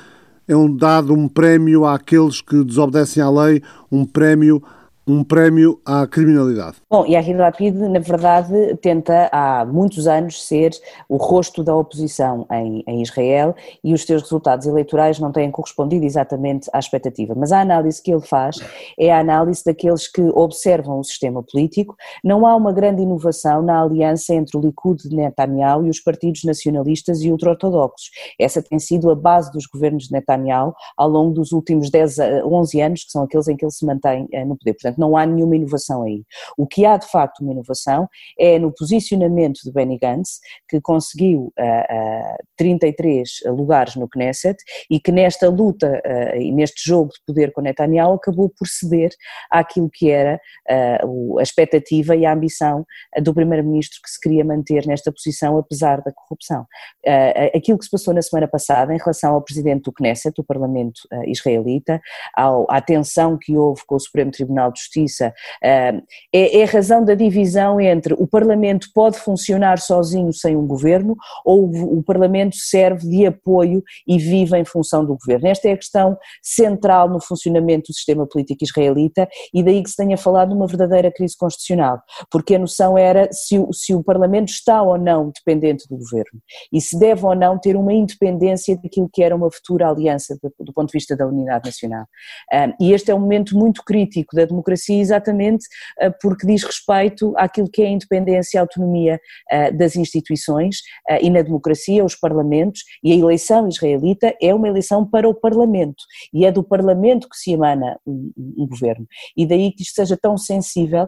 é 0.48 0.56
um 0.56 0.74
dado 0.74 1.12
um 1.12 1.28
prémio 1.28 1.84
àqueles 1.84 2.40
que 2.40 2.64
desobedecem 2.64 3.22
à 3.22 3.30
lei, 3.30 3.62
um 3.90 4.04
prémio 4.04 4.62
um 5.10 5.24
prémio 5.24 5.80
à 5.84 6.06
criminalidade. 6.06 6.76
Bom, 6.88 7.04
e 7.04 7.16
a 7.16 7.20
Lapid, 7.20 7.74
na 7.74 7.98
verdade, 7.98 8.76
tenta 8.80 9.28
há 9.32 9.64
muitos 9.64 10.06
anos 10.06 10.46
ser 10.46 10.70
o 11.08 11.16
rosto 11.16 11.64
da 11.64 11.74
oposição 11.74 12.46
em, 12.52 12.84
em, 12.86 13.02
Israel 13.02 13.54
e 13.82 13.92
os 13.92 14.04
seus 14.04 14.22
resultados 14.22 14.66
eleitorais 14.66 15.18
não 15.18 15.32
têm 15.32 15.50
correspondido 15.50 16.04
exatamente 16.04 16.70
à 16.72 16.78
expectativa. 16.78 17.34
Mas 17.36 17.50
a 17.50 17.60
análise 17.60 18.00
que 18.00 18.12
ele 18.12 18.20
faz 18.20 18.58
é 18.96 19.10
a 19.10 19.18
análise 19.18 19.64
daqueles 19.64 20.06
que 20.06 20.22
observam 20.22 21.00
o 21.00 21.04
sistema 21.04 21.42
político. 21.42 21.96
Não 22.22 22.46
há 22.46 22.54
uma 22.54 22.72
grande 22.72 23.02
inovação 23.02 23.62
na 23.62 23.82
aliança 23.82 24.32
entre 24.32 24.56
o 24.56 24.60
Likud 24.60 25.08
de 25.08 25.16
Netanyahu 25.16 25.86
e 25.86 25.90
os 25.90 25.98
partidos 25.98 26.44
nacionalistas 26.44 27.20
e 27.22 27.32
ultra-ortodoxos. 27.32 28.10
Essa 28.38 28.62
tem 28.62 28.78
sido 28.78 29.10
a 29.10 29.16
base 29.16 29.50
dos 29.50 29.66
governos 29.66 30.04
de 30.04 30.12
Netanyahu 30.12 30.72
ao 30.96 31.08
longo 31.08 31.32
dos 31.34 31.50
últimos 31.50 31.90
10, 31.90 32.18
11 32.44 32.80
anos, 32.80 33.04
que 33.04 33.10
são 33.10 33.24
aqueles 33.24 33.48
em 33.48 33.56
que 33.56 33.64
ele 33.64 33.72
se 33.72 33.84
mantém 33.84 34.28
eh, 34.32 34.44
no 34.44 34.56
poder. 34.56 34.74
Portanto, 34.74 34.99
não 35.00 35.16
há 35.16 35.26
nenhuma 35.26 35.56
inovação 35.56 36.02
aí. 36.02 36.22
O 36.56 36.66
que 36.66 36.84
há 36.84 36.96
de 36.96 37.06
facto 37.06 37.40
uma 37.40 37.52
inovação 37.52 38.08
é 38.38 38.58
no 38.58 38.72
posicionamento 38.72 39.60
de 39.64 39.72
Benny 39.72 39.98
Gantz, 39.98 40.40
que 40.68 40.80
conseguiu 40.80 41.52
uh, 41.58 41.62
uh, 41.62 42.36
33 42.56 43.40
lugares 43.46 43.96
no 43.96 44.08
Knesset 44.08 44.62
e 44.90 45.00
que 45.00 45.10
nesta 45.10 45.48
luta 45.48 46.00
uh, 46.04 46.36
e 46.36 46.52
neste 46.52 46.86
jogo 46.86 47.10
de 47.12 47.20
poder 47.26 47.52
com 47.52 47.60
Netanyahu 47.60 48.14
acabou 48.14 48.50
por 48.50 48.66
ceder 48.66 49.10
àquilo 49.50 49.88
que 49.90 50.10
era 50.10 50.40
uh, 50.70 51.38
a 51.38 51.42
expectativa 51.42 52.14
e 52.14 52.26
a 52.26 52.32
ambição 52.32 52.84
do 53.22 53.32
primeiro-ministro 53.32 53.98
que 54.02 54.10
se 54.10 54.20
queria 54.20 54.44
manter 54.44 54.86
nesta 54.86 55.10
posição 55.12 55.56
apesar 55.56 56.02
da 56.02 56.12
corrupção. 56.12 56.66
Uh, 57.06 57.56
aquilo 57.56 57.78
que 57.78 57.84
se 57.84 57.90
passou 57.90 58.12
na 58.12 58.22
semana 58.22 58.46
passada 58.46 58.94
em 58.94 58.98
relação 58.98 59.34
ao 59.34 59.42
presidente 59.42 59.84
do 59.84 59.92
Knesset, 59.92 60.34
do 60.36 60.44
parlamento 60.44 61.00
israelita, 61.26 62.00
ao, 62.36 62.66
à 62.70 62.80
tensão 62.80 63.38
que 63.40 63.56
houve 63.56 63.82
com 63.86 63.94
o 63.94 64.00
Supremo 64.00 64.30
Tribunal 64.30 64.72
de 64.72 64.79
Justiça, 64.80 65.32
é, 65.62 66.00
é 66.32 66.62
a 66.62 66.66
razão 66.66 67.04
da 67.04 67.14
divisão 67.14 67.80
entre 67.80 68.14
o 68.14 68.26
Parlamento 68.26 68.88
pode 68.94 69.18
funcionar 69.18 69.78
sozinho 69.78 70.32
sem 70.32 70.56
um 70.56 70.66
governo 70.66 71.16
ou 71.44 71.64
o, 71.64 72.02
Parlamento 72.02 72.56
serve 72.56 73.08
de 73.08 73.26
apoio 73.26 73.82
e 74.06 74.18
vive 74.18 74.56
em 74.56 74.64
função 74.64 75.04
do 75.04 75.16
governo. 75.16 75.46
Esta 75.46 75.68
é 75.68 75.72
a 75.72 75.76
questão 75.76 76.16
central 76.42 77.08
no 77.08 77.20
funcionamento 77.20 77.92
do 77.92 77.94
sistema 77.94 78.26
político 78.26 78.64
israelita 78.64 79.28
e 79.54 79.62
daí 79.62 79.82
que 79.82 79.90
se 79.90 79.96
tenha 79.96 80.16
falado 80.16 80.54
numa 80.54 80.66
verdadeira 80.66 81.12
crise 81.12 81.36
constitucional, 81.36 82.00
porque 82.30 82.54
a 82.54 82.58
noção 82.58 82.96
era 82.96 83.28
se 83.32 83.58
o, 83.58 83.72
se 83.72 83.94
o 83.94 84.02
Parlamento 84.02 84.48
está 84.48 84.82
ou 84.82 84.98
não 84.98 85.30
dependente 85.30 85.86
do 85.88 85.96
governo 85.98 86.40
e 86.72 86.80
se 86.80 86.98
deve 86.98 87.24
ou 87.24 87.34
não 87.34 87.58
ter 87.58 87.76
uma 87.76 87.92
independência 87.92 88.76
daquilo 88.76 89.08
que 89.12 89.22
era 89.22 89.36
uma 89.36 89.50
futura 89.50 89.88
aliança 89.88 90.36
do, 90.42 90.52
do 90.64 90.72
ponto 90.72 90.88
de 90.88 90.98
vista 90.98 91.16
da 91.16 91.26
unidade 91.26 91.66
nacional. 91.66 92.06
Um, 92.52 92.84
e 92.84 92.92
este 92.92 93.10
é 93.10 93.14
um 93.14 93.20
momento 93.20 93.56
muito 93.56 93.82
crítico 93.84 94.34
da 94.34 94.44
democracia 94.44 94.69
exatamente 95.00 95.66
uh, 96.02 96.12
porque 96.20 96.46
diz 96.46 96.62
respeito 96.62 97.34
àquilo 97.36 97.70
que 97.70 97.82
é 97.82 97.86
a 97.86 97.90
independência 97.90 98.56
e 98.56 98.58
a 98.58 98.62
autonomia 98.62 99.20
uh, 99.52 99.76
das 99.76 99.96
instituições 99.96 100.78
uh, 101.10 101.18
e 101.20 101.30
na 101.30 101.42
democracia 101.42 102.04
os 102.04 102.14
parlamentos 102.14 102.82
e 103.02 103.12
a 103.12 103.16
eleição 103.16 103.68
israelita 103.68 104.34
é 104.40 104.54
uma 104.54 104.68
eleição 104.68 105.08
para 105.08 105.28
o 105.28 105.34
parlamento 105.34 106.02
e 106.32 106.44
é 106.44 106.52
do 106.52 106.62
parlamento 106.62 107.28
que 107.28 107.36
se 107.36 107.52
emana 107.52 107.98
um, 108.06 108.30
governo. 108.66 109.06
E 109.36 109.46
daí 109.46 109.72
que 109.72 109.82
isto 109.82 109.94
seja 109.94 110.16
tão 110.16 110.36
sensível, 110.36 111.06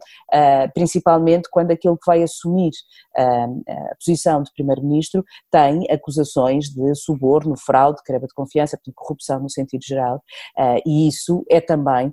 principalmente 0.74 1.48
quando 1.50 1.70
aquele 1.70 1.96
que 1.96 2.06
vai 2.06 2.22
assumir 2.22 2.70
a 3.16 3.94
posição 3.94 4.42
de 4.42 4.50
primeiro-ministro 4.52 5.24
tem 5.50 5.86
acusações 5.90 6.66
de 6.70 6.94
suborno, 6.94 7.54
fraude, 7.56 8.02
quebra 8.04 8.26
de 8.26 8.34
confiança, 8.34 8.78
corrupção 8.94 9.40
no 9.40 9.50
sentido 9.50 9.84
geral 9.84 10.22
e 10.84 11.08
isso 11.08 11.44
é 11.48 11.60
também 11.60 12.12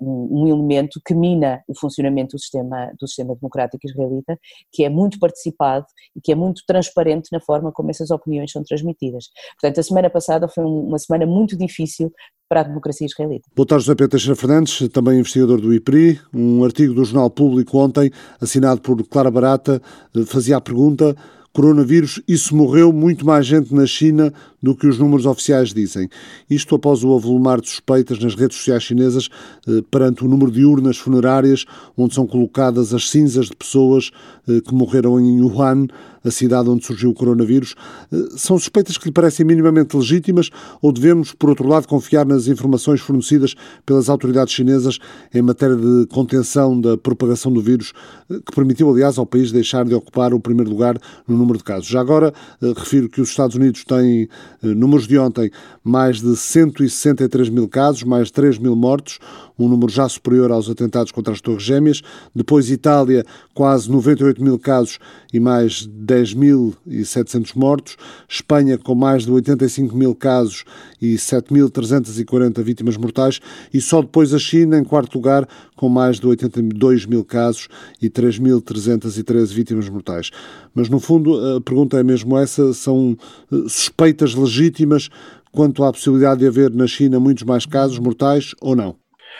um 0.00 0.46
elemento 0.46 0.73
que 1.04 1.14
mina 1.14 1.62
o 1.68 1.78
funcionamento 1.78 2.36
do 2.36 2.40
sistema, 2.40 2.90
do 2.98 3.06
sistema 3.06 3.34
democrático 3.34 3.86
israelita, 3.86 4.38
que 4.72 4.84
é 4.84 4.88
muito 4.88 5.18
participado 5.18 5.86
e 6.16 6.20
que 6.20 6.32
é 6.32 6.34
muito 6.34 6.62
transparente 6.66 7.28
na 7.32 7.40
forma 7.40 7.72
como 7.72 7.90
essas 7.90 8.10
opiniões 8.10 8.50
são 8.50 8.62
transmitidas. 8.62 9.26
Portanto, 9.60 9.80
a 9.80 9.82
semana 9.82 10.10
passada 10.10 10.48
foi 10.48 10.64
uma 10.64 10.98
semana 10.98 11.26
muito 11.26 11.56
difícil 11.56 12.12
para 12.48 12.60
a 12.60 12.64
democracia 12.64 13.06
israelita. 13.06 13.48
Boa 13.54 13.66
tarde, 13.66 13.84
José 13.84 13.94
Pedro 13.94 14.10
Teixeira 14.10 14.36
Fernandes, 14.36 14.88
também 14.90 15.18
investigador 15.18 15.60
do 15.60 15.72
IPRI. 15.72 16.20
Um 16.32 16.62
artigo 16.62 16.94
do 16.94 17.04
Jornal 17.04 17.30
Público 17.30 17.78
ontem, 17.78 18.10
assinado 18.40 18.80
por 18.80 19.02
Clara 19.08 19.30
Barata, 19.30 19.80
eh, 20.14 20.24
fazia 20.24 20.56
a 20.56 20.60
pergunta 20.60 21.16
coronavírus, 21.54 22.20
isso 22.26 22.54
morreu 22.54 22.92
muito 22.92 23.24
mais 23.24 23.46
gente 23.46 23.72
na 23.72 23.86
China 23.86 24.34
do 24.64 24.74
que 24.74 24.86
os 24.86 24.98
números 24.98 25.26
oficiais 25.26 25.74
dizem. 25.74 26.08
Isto 26.48 26.74
após 26.74 27.04
o 27.04 27.14
avolumar 27.14 27.60
de 27.60 27.68
suspeitas 27.68 28.18
nas 28.18 28.34
redes 28.34 28.56
sociais 28.56 28.82
chinesas 28.82 29.28
eh, 29.68 29.82
perante 29.90 30.24
o 30.24 30.28
número 30.28 30.50
de 30.50 30.64
urnas 30.64 30.96
funerárias 30.96 31.66
onde 31.96 32.14
são 32.14 32.26
colocadas 32.26 32.94
as 32.94 33.10
cinzas 33.10 33.46
de 33.46 33.56
pessoas 33.56 34.10
eh, 34.48 34.62
que 34.62 34.74
morreram 34.74 35.20
em 35.20 35.42
Wuhan, 35.42 35.86
a 36.24 36.30
cidade 36.30 36.70
onde 36.70 36.86
surgiu 36.86 37.10
o 37.10 37.14
coronavírus. 37.14 37.74
Eh, 38.10 38.16
são 38.36 38.58
suspeitas 38.58 38.96
que 38.96 39.04
lhe 39.04 39.12
parecem 39.12 39.44
minimamente 39.44 39.94
legítimas 39.94 40.48
ou 40.80 40.90
devemos, 40.90 41.34
por 41.34 41.50
outro 41.50 41.68
lado, 41.68 41.86
confiar 41.86 42.24
nas 42.24 42.48
informações 42.48 43.00
fornecidas 43.00 43.54
pelas 43.84 44.08
autoridades 44.08 44.54
chinesas 44.54 44.98
em 45.34 45.42
matéria 45.42 45.76
de 45.76 46.06
contenção 46.06 46.80
da 46.80 46.96
propagação 46.96 47.52
do 47.52 47.60
vírus, 47.60 47.92
que 48.28 48.54
permitiu, 48.54 48.90
aliás, 48.90 49.18
ao 49.18 49.26
país 49.26 49.52
deixar 49.52 49.84
de 49.84 49.94
ocupar 49.94 50.32
o 50.32 50.40
primeiro 50.40 50.70
lugar 50.70 50.98
no 51.28 51.36
número 51.36 51.58
de 51.58 51.64
casos? 51.64 51.86
Já 51.86 52.00
agora, 52.00 52.32
refiro 52.74 53.10
que 53.10 53.20
os 53.20 53.28
Estados 53.28 53.56
Unidos 53.56 53.84
têm 53.84 54.22
eh, 54.22 54.28
números 54.68 55.06
de 55.06 55.18
ontem, 55.18 55.50
mais 55.82 56.20
de 56.20 56.36
163 56.36 57.48
mil 57.48 57.68
casos, 57.68 58.04
mais 58.04 58.28
de 58.28 58.32
3 58.32 58.58
mil 58.58 58.76
mortos, 58.76 59.18
um 59.58 59.68
número 59.68 59.92
já 59.92 60.08
superior 60.08 60.50
aos 60.50 60.68
atentados 60.68 61.12
contra 61.12 61.32
as 61.32 61.40
Torres 61.40 61.62
Gêmeas. 61.62 62.02
Depois, 62.34 62.70
Itália, 62.70 63.24
quase 63.54 63.90
98 63.90 64.42
mil 64.42 64.58
casos 64.58 64.98
e 65.32 65.38
mais 65.38 65.86
10.700 65.88 67.56
mortos. 67.56 67.96
Espanha, 68.28 68.76
com 68.78 68.94
mais 68.94 69.24
de 69.24 69.30
85 69.30 69.96
mil 69.96 70.14
casos 70.14 70.64
e 71.00 71.14
7.340 71.14 72.62
vítimas 72.62 72.96
mortais. 72.96 73.40
E 73.72 73.80
só 73.80 74.00
depois 74.00 74.34
a 74.34 74.38
China, 74.38 74.78
em 74.78 74.84
quarto 74.84 75.14
lugar, 75.14 75.48
com 75.76 75.88
mais 75.88 76.18
de 76.18 76.26
82 76.26 77.06
mil 77.06 77.24
casos 77.24 77.68
e 78.00 78.08
3.313 78.08 79.46
vítimas 79.52 79.88
mortais. 79.88 80.30
Mas, 80.74 80.88
no 80.88 80.98
fundo, 80.98 81.56
a 81.56 81.60
pergunta 81.60 81.98
é 81.98 82.02
mesmo 82.02 82.36
essa: 82.36 82.72
são 82.72 83.16
eh, 83.52 83.56
suspeitas 83.68 84.34
legítimas 84.34 85.08
quanto 85.52 85.84
à 85.84 85.92
possibilidade 85.92 86.40
de 86.40 86.46
haver 86.48 86.70
na 86.72 86.86
China 86.86 87.20
muitos 87.20 87.44
mais 87.44 87.64
casos 87.64 87.98
mortais 87.98 88.54
ou 88.60 88.74
não? 88.74 89.03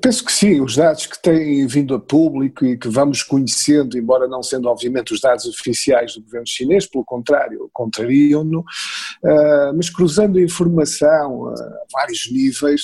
penso 0.00 0.24
que 0.24 0.32
sim, 0.32 0.60
os 0.60 0.76
dados 0.76 1.06
que 1.06 1.20
têm 1.20 1.66
vindo 1.66 1.94
a 1.94 2.00
público 2.00 2.64
e 2.64 2.78
que 2.78 2.88
vamos 2.88 3.24
conhecendo, 3.24 3.98
embora 3.98 4.28
não 4.28 4.42
sendo 4.42 4.68
obviamente 4.68 5.12
os 5.12 5.20
dados 5.20 5.46
oficiais 5.46 6.14
do 6.14 6.22
governo 6.22 6.46
chinês, 6.46 6.86
pelo 6.86 7.04
contrário, 7.04 7.68
contrariam-no, 7.72 8.60
uh, 8.60 9.74
mas 9.76 9.90
cruzando 9.90 10.40
informação 10.40 11.48
a 11.48 11.84
vários 11.92 12.30
níveis, 12.30 12.82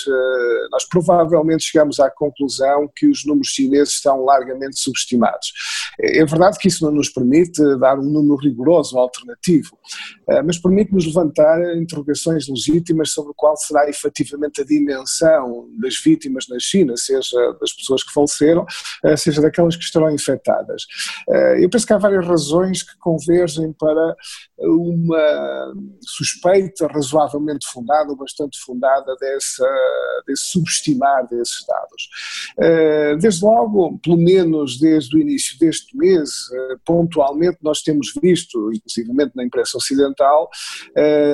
nós 0.73 0.85
provavelmente 0.85 1.65
chegamos 1.65 2.01
à 2.01 2.11
conclusão 2.11 2.91
que 2.95 3.07
os 3.07 3.25
números 3.25 3.49
chineses 3.49 3.95
estão 3.95 4.25
largamente 4.25 4.79
subestimados. 4.81 5.53
É 6.01 6.25
verdade 6.25 6.59
que 6.59 6.69
isso 6.69 6.85
não 6.85 6.93
nos 6.93 7.09
permite 7.09 7.61
dar 7.79 7.99
um 7.99 8.03
número 8.03 8.37
rigoroso 8.37 8.99
alternativo, 8.99 9.77
mas 10.45 10.59
permite-nos 10.59 11.07
levantar 11.07 11.77
interrogações 11.77 12.49
legítimas 12.49 13.11
sobre 13.11 13.33
qual 13.37 13.57
será 13.57 13.89
efetivamente 13.89 14.61
a 14.61 14.65
dimensão 14.65 15.69
das 15.79 15.95
vítimas 16.03 16.47
na 16.49 16.57
China 16.59 16.80
Seja 16.97 17.53
das 17.61 17.73
pessoas 17.73 18.03
que 18.03 18.13
faleceram, 18.13 18.67
eh, 19.05 19.17
seja 19.17 19.41
daquelas 19.41 19.77
que 19.77 19.85
estarão 19.85 20.11
infectadas. 20.11 20.85
Eh, 21.29 21.65
eu 21.65 21.71
penso 21.71 21.87
que 21.87 21.93
há 21.93 21.99
várias 21.99 22.27
razões 22.27 22.83
que 22.83 22.97
convergem 22.99 23.73
para 23.73 24.17
uma 24.59 25.75
suspeita 26.03 26.87
razoavelmente 26.87 27.67
fundada, 27.67 28.11
ou 28.11 28.17
bastante 28.17 28.59
fundada, 28.61 29.17
dessa, 29.19 29.67
desse 30.27 30.45
subestimar 30.51 31.29
desses 31.29 31.65
dados. 31.67 32.09
Eh, 32.59 33.17
desde 33.17 33.45
logo, 33.45 33.99
pelo 33.99 34.17
menos 34.17 34.79
desde 34.79 35.17
o 35.17 35.21
início 35.21 35.59
deste 35.59 35.97
mês, 35.97 36.31
pontualmente 36.85 37.59
nós 37.63 37.83
temos 37.83 38.13
visto, 38.23 38.71
inclusive 38.73 39.13
na 39.35 39.45
imprensa 39.45 39.77
ocidental, 39.77 40.49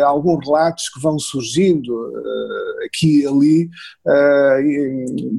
alguns 0.05 0.45
relatos 0.45 0.89
que 0.89 1.01
vão 1.01 1.19
surgindo 1.19 2.13
aqui 2.85 3.23
e 3.23 3.27
ali 3.27 3.71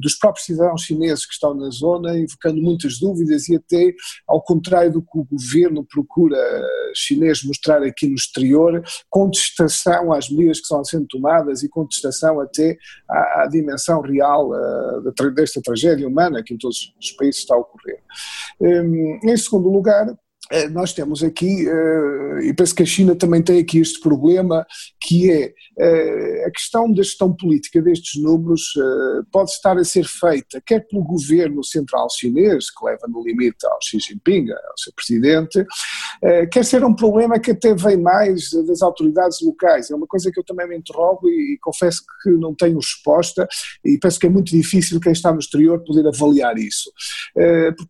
dos 0.00 0.14
próprios 0.14 0.46
cidadãos 0.46 0.82
chineses 0.82 1.26
que 1.26 1.32
estão 1.32 1.54
na 1.54 1.70
zona, 1.70 2.18
invocando 2.18 2.60
muitas 2.60 2.98
dúvidas 2.98 3.48
e 3.48 3.56
até, 3.56 3.94
ao 4.26 4.42
contrário 4.42 4.92
do 4.92 5.02
que 5.02 5.18
o 5.18 5.24
governo 5.24 5.84
procura 5.84 6.36
chinês 6.94 7.42
mostrar 7.44 7.82
aqui 7.82 8.08
no 8.08 8.14
exterior, 8.14 8.82
contestação 9.08 10.12
às 10.12 10.28
medidas 10.30 10.58
que 10.58 10.64
estão 10.64 10.84
sendo 10.84 11.06
tomadas 11.06 11.62
e 11.62 11.68
contestação 11.68 12.40
até 12.40 12.76
à, 13.08 13.42
à, 13.42 13.46
dimensão 13.46 14.00
real 14.00 14.50
uh, 14.50 15.30
desta 15.32 15.60
tragédia 15.62 16.08
humana 16.08 16.42
que 16.42 16.54
em 16.54 16.58
todos 16.58 16.94
os 16.98 17.12
países 17.12 17.40
está 17.40 17.54
a 17.54 17.58
ocorrer. 17.58 18.00
Um, 18.60 19.20
em 19.22 19.36
segundo 19.36 19.68
lugar, 19.68 20.08
eh, 20.08 20.16
nós 20.70 20.92
temos 20.92 21.22
aqui, 21.22 21.68
eh, 21.68 22.46
e 22.46 22.54
penso 22.54 22.74
que 22.74 22.82
a 22.82 22.86
China 22.86 23.14
também 23.14 23.42
tem 23.42 23.58
aqui 23.58 23.78
este 23.78 24.00
problema, 24.00 24.66
que 25.00 25.30
é 25.30 25.52
eh, 25.78 26.44
a 26.46 26.50
questão 26.50 26.90
da 26.92 27.02
gestão 27.02 27.34
política 27.34 27.82
destes 27.82 28.20
números 28.22 28.72
pode 29.30 29.50
estar 29.50 29.76
a 29.76 29.84
ser 29.84 30.04
feita 30.04 30.60
quer 30.64 30.86
pelo 30.88 31.02
governo 31.02 31.62
central 31.62 32.08
chinês, 32.10 32.70
que 32.70 32.84
leva 32.84 33.06
no 33.08 33.22
limite 33.22 33.66
ao 33.66 33.78
Xi 33.82 33.98
Jinping, 33.98 34.50
ao 34.50 34.78
seu 34.78 34.92
presidente, 34.94 35.64
quer 36.50 36.64
ser 36.64 36.84
um 36.84 36.94
problema 36.94 37.38
que 37.38 37.50
até 37.50 37.74
vem 37.74 37.96
mais 37.96 38.50
das 38.66 38.82
autoridades 38.82 39.40
locais. 39.40 39.90
É 39.90 39.94
uma 39.94 40.06
coisa 40.06 40.30
que 40.32 40.38
eu 40.38 40.44
também 40.44 40.68
me 40.68 40.76
interrogo 40.76 41.28
e, 41.28 41.54
e 41.54 41.58
confesso 41.60 42.02
que 42.22 42.30
não 42.30 42.54
tenho 42.54 42.76
resposta 42.76 43.46
e 43.84 43.98
penso 43.98 44.18
que 44.18 44.26
é 44.26 44.30
muito 44.30 44.50
difícil 44.50 45.00
quem 45.00 45.12
está 45.12 45.32
no 45.32 45.38
exterior 45.38 45.82
poder 45.84 46.06
avaliar 46.06 46.56
isso. 46.58 46.90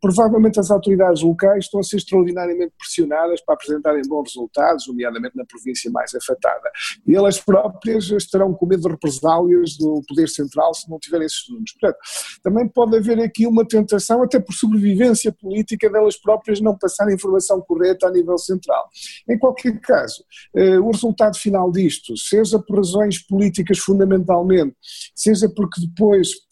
Provavelmente 0.00 0.60
as 0.60 0.70
autoridades 0.70 1.22
locais 1.22 1.64
estão 1.64 1.80
a 1.80 1.82
ser 1.82 1.96
extraordinárias 1.96 2.47
extraordinariamente 2.48 2.72
pressionadas 2.78 3.40
para 3.42 3.54
apresentarem 3.54 4.02
bons 4.06 4.34
resultados, 4.34 4.86
nomeadamente 4.88 5.36
na 5.36 5.44
província 5.44 5.90
mais 5.90 6.14
afetada. 6.14 6.70
E 7.06 7.14
elas 7.14 7.38
próprias 7.38 8.10
estarão 8.10 8.54
com 8.54 8.66
medo 8.66 8.82
de 8.82 8.88
represálias 8.88 9.76
do 9.76 10.02
Poder 10.08 10.28
Central 10.28 10.74
se 10.74 10.88
não 10.90 10.98
tiverem 10.98 11.26
esses 11.26 11.48
números. 11.48 11.72
Portanto, 11.72 11.98
também 12.42 12.68
pode 12.68 12.96
haver 12.96 13.20
aqui 13.20 13.46
uma 13.46 13.66
tentação, 13.66 14.22
até 14.22 14.40
por 14.40 14.52
sobrevivência 14.52 15.32
política, 15.32 15.90
delas 15.90 16.16
próprias 16.16 16.60
não 16.60 16.76
passarem 16.76 17.14
informação 17.14 17.60
correta 17.60 18.08
a 18.08 18.10
nível 18.10 18.38
central. 18.38 18.88
Em 19.28 19.38
qualquer 19.38 19.78
caso, 19.80 20.24
eh, 20.54 20.78
o 20.78 20.90
resultado 20.90 21.36
final 21.38 21.70
disto, 21.70 22.16
seja 22.16 22.58
por 22.58 22.76
razões 22.76 23.18
políticas 23.18 23.78
fundamentalmente, 23.78 24.76
seja 25.14 25.48
porque 25.48 25.80
depois 25.80 26.47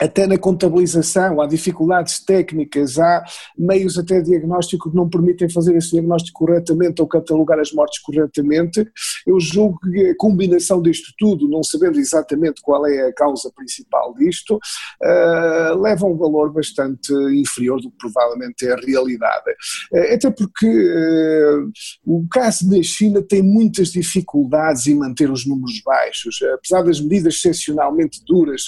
até 0.00 0.26
na 0.26 0.38
contabilização, 0.38 1.40
há 1.40 1.46
dificuldades 1.46 2.24
técnicas, 2.24 2.98
há 2.98 3.24
meios 3.56 3.98
até 3.98 4.20
diagnóstico 4.20 4.90
que 4.90 4.96
não 4.96 5.08
permitem 5.08 5.48
fazer 5.48 5.76
esse 5.76 5.90
diagnóstico 5.90 6.44
corretamente 6.44 7.02
ou 7.02 7.08
catalogar 7.08 7.58
as 7.58 7.72
mortes 7.72 8.00
corretamente. 8.00 8.86
Eu 9.26 9.40
julgo 9.40 9.78
que 9.80 10.10
a 10.10 10.16
combinação 10.16 10.80
disto 10.80 11.12
tudo, 11.18 11.48
não 11.48 11.62
sabendo 11.62 11.98
exatamente 11.98 12.60
qual 12.62 12.86
é 12.86 13.08
a 13.08 13.12
causa 13.12 13.50
principal 13.54 14.14
disto, 14.14 14.56
uh, 14.56 15.80
leva 15.80 16.06
a 16.06 16.08
um 16.08 16.16
valor 16.16 16.52
bastante 16.52 17.12
inferior 17.32 17.80
do 17.80 17.90
que 17.90 17.98
provavelmente 17.98 18.66
é 18.66 18.72
a 18.72 18.76
realidade. 18.76 19.50
Uh, 19.92 20.14
até 20.14 20.30
porque 20.30 20.66
uh, 20.66 21.70
o 22.06 22.26
caso 22.30 22.68
da 22.70 22.80
China 22.82 23.20
tem 23.22 23.42
muitas 23.42 23.88
dificuldades 23.88 24.86
em 24.86 24.94
manter 24.94 25.30
os 25.30 25.46
números 25.46 25.80
baixos, 25.84 26.38
apesar 26.54 26.82
das 26.82 27.00
medidas 27.00 27.34
excepcionalmente 27.34 28.22
duras 28.24 28.62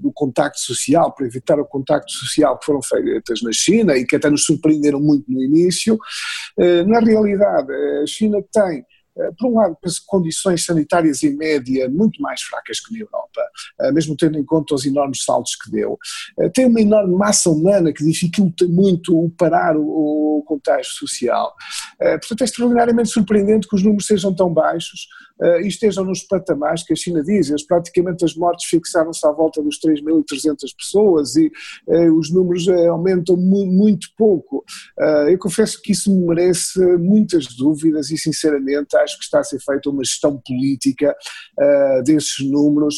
do 0.00 0.12
contacto 0.14 0.60
social, 0.60 1.12
para 1.14 1.26
evitar 1.26 1.58
o 1.58 1.66
contacto 1.66 2.12
social 2.12 2.58
que 2.58 2.66
foram 2.66 2.80
feitas 2.82 3.42
na 3.42 3.52
China 3.52 3.96
e 3.96 4.06
que 4.06 4.16
até 4.16 4.30
nos 4.30 4.44
surpreenderam 4.44 5.00
muito 5.00 5.30
no 5.30 5.42
início. 5.42 5.98
Eh, 6.58 6.84
na 6.84 7.00
realidade, 7.00 7.72
a 8.02 8.06
China 8.06 8.38
tem 8.52 8.84
eh, 9.16 9.30
por 9.38 9.48
um 9.48 9.54
lado, 9.54 9.76
condições 10.06 10.64
sanitárias 10.64 11.22
em 11.22 11.36
média 11.36 11.88
muito 11.88 12.20
mais 12.20 12.42
fracas 12.42 12.80
que 12.80 12.92
na 12.92 13.00
Europa, 13.00 13.40
eh, 13.80 13.92
mesmo 13.92 14.16
tendo 14.16 14.38
em 14.38 14.44
conta 14.44 14.74
os 14.74 14.84
enormes 14.84 15.22
saltos 15.24 15.54
que 15.56 15.70
deu. 15.70 15.98
Tem 16.52 16.66
uma 16.66 16.80
enorme 16.80 17.14
massa 17.14 17.50
humana 17.50 17.92
que 17.92 18.04
dificulta 18.04 18.66
muito 18.66 19.16
o 19.16 19.30
parar 19.30 19.76
o, 19.76 20.42
contágio 20.46 20.92
social. 20.92 21.54
Portanto, 21.98 22.42
é 22.42 22.44
extraordinariamente 22.44 23.08
surpreendente 23.08 23.66
que 23.66 23.74
os 23.74 23.82
números 23.82 24.06
sejam 24.06 24.34
tão 24.34 24.52
baixos 24.52 25.06
uh, 25.40 25.60
e 25.60 25.68
estejam 25.68 26.04
nos 26.04 26.22
patamares 26.22 26.82
que 26.82 26.92
a 26.92 26.96
China 26.96 27.22
diz. 27.22 27.48
Eles, 27.48 27.66
praticamente 27.66 28.24
as 28.24 28.34
mortes 28.34 28.68
fixaram-se 28.68 29.26
à 29.26 29.30
volta 29.30 29.62
dos 29.62 29.78
3.300 29.80 30.56
pessoas 30.76 31.36
e 31.36 31.50
uh, 31.88 32.18
os 32.18 32.30
números 32.32 32.66
uh, 32.66 32.90
aumentam 32.90 33.36
mu 33.36 33.66
muito 33.66 34.08
pouco. 34.16 34.64
eu 35.28 35.38
confesso 35.38 35.80
que 35.80 35.92
isso 35.92 36.10
me 36.10 36.26
merece 36.26 36.78
muitas 36.98 37.46
dúvidas 37.56 38.10
e, 38.10 38.18
sinceramente, 38.18 38.96
acho 38.96 39.18
que 39.18 39.24
está 39.24 39.40
a 39.40 39.44
ser 39.44 39.58
feita 39.60 39.90
uma 39.90 40.04
gestão 40.04 40.40
política 40.46 41.14
desses 42.04 42.44
números 42.48 42.96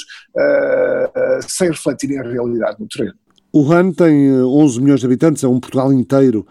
sem 1.49 1.69
refletirem 1.71 2.19
a 2.19 2.23
realidade 2.23 2.81
no 2.81 2.89
terreno. 2.89 3.15
Wuhan 3.55 3.93
tem 3.93 4.33
11 4.43 4.81
milhões 4.81 5.01
de 5.01 5.07
habitantes, 5.07 5.43
é 5.43 5.49
um 5.49 5.61
Portugal 5.61 5.93
inteiro. 5.93 6.47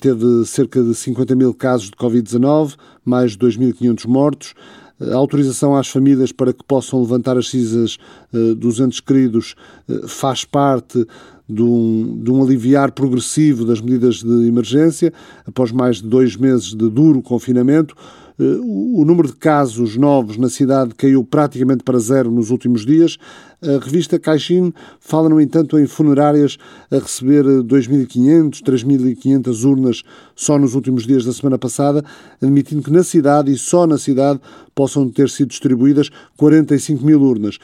Teve 0.00 0.46
cerca 0.46 0.82
de 0.82 0.94
50 0.94 1.34
mil 1.36 1.52
casos 1.52 1.90
de 1.90 1.96
Covid-19, 1.96 2.76
mais 3.04 3.32
de 3.32 3.38
2.500 3.38 4.06
mortos. 4.06 4.54
A 5.00 5.14
autorização 5.14 5.76
às 5.76 5.88
famílias 5.88 6.32
para 6.32 6.52
que 6.52 6.64
possam 6.64 7.00
levantar 7.00 7.36
as 7.36 7.50
cinzas 7.50 7.98
uh, 8.32 8.54
dos 8.54 8.80
entes 8.80 9.00
queridos 9.00 9.54
uh, 9.88 10.08
faz 10.08 10.44
parte 10.44 11.06
de 11.48 11.62
um, 11.62 12.20
de 12.22 12.30
um, 12.30 12.42
aliviar 12.42 12.90
progressivo 12.92 13.64
das 13.64 13.80
medidas 13.80 14.22
de 14.22 14.48
emergência, 14.48 15.12
após 15.46 15.70
mais 15.70 15.98
de 15.98 16.08
dois 16.08 16.36
meses 16.36 16.74
de 16.74 16.88
duro 16.88 17.22
confinamento. 17.22 17.94
Eh, 18.38 18.58
o 18.62 19.04
número 19.04 19.28
de 19.28 19.34
casos 19.34 19.96
novos 19.96 20.36
na 20.36 20.48
cidade 20.48 20.94
caiu 20.94 21.24
praticamente 21.24 21.82
para 21.82 21.98
zero 21.98 22.30
nos 22.30 22.50
últimos 22.50 22.84
dias. 22.84 23.16
A 23.62 23.82
revista 23.82 24.18
Caixin 24.18 24.72
fala, 25.00 25.28
no 25.28 25.40
entanto, 25.40 25.78
em 25.78 25.86
funerárias 25.86 26.58
a 26.90 26.98
receber 26.98 27.44
2.500, 27.44 28.62
3.500 28.62 29.64
urnas 29.64 30.02
só 30.34 30.58
nos 30.58 30.74
últimos 30.74 31.06
dias 31.06 31.24
da 31.24 31.32
semana 31.32 31.58
passada, 31.58 32.04
admitindo 32.40 32.82
que 32.82 32.90
na 32.90 33.02
cidade 33.02 33.50
e 33.50 33.56
só 33.56 33.86
na 33.86 33.96
cidade 33.96 34.40
possam 34.74 35.08
ter 35.08 35.30
sido 35.30 35.48
distribuídas 35.48 36.10
45 36.36 37.04
mil 37.04 37.22
urnas. 37.22 37.58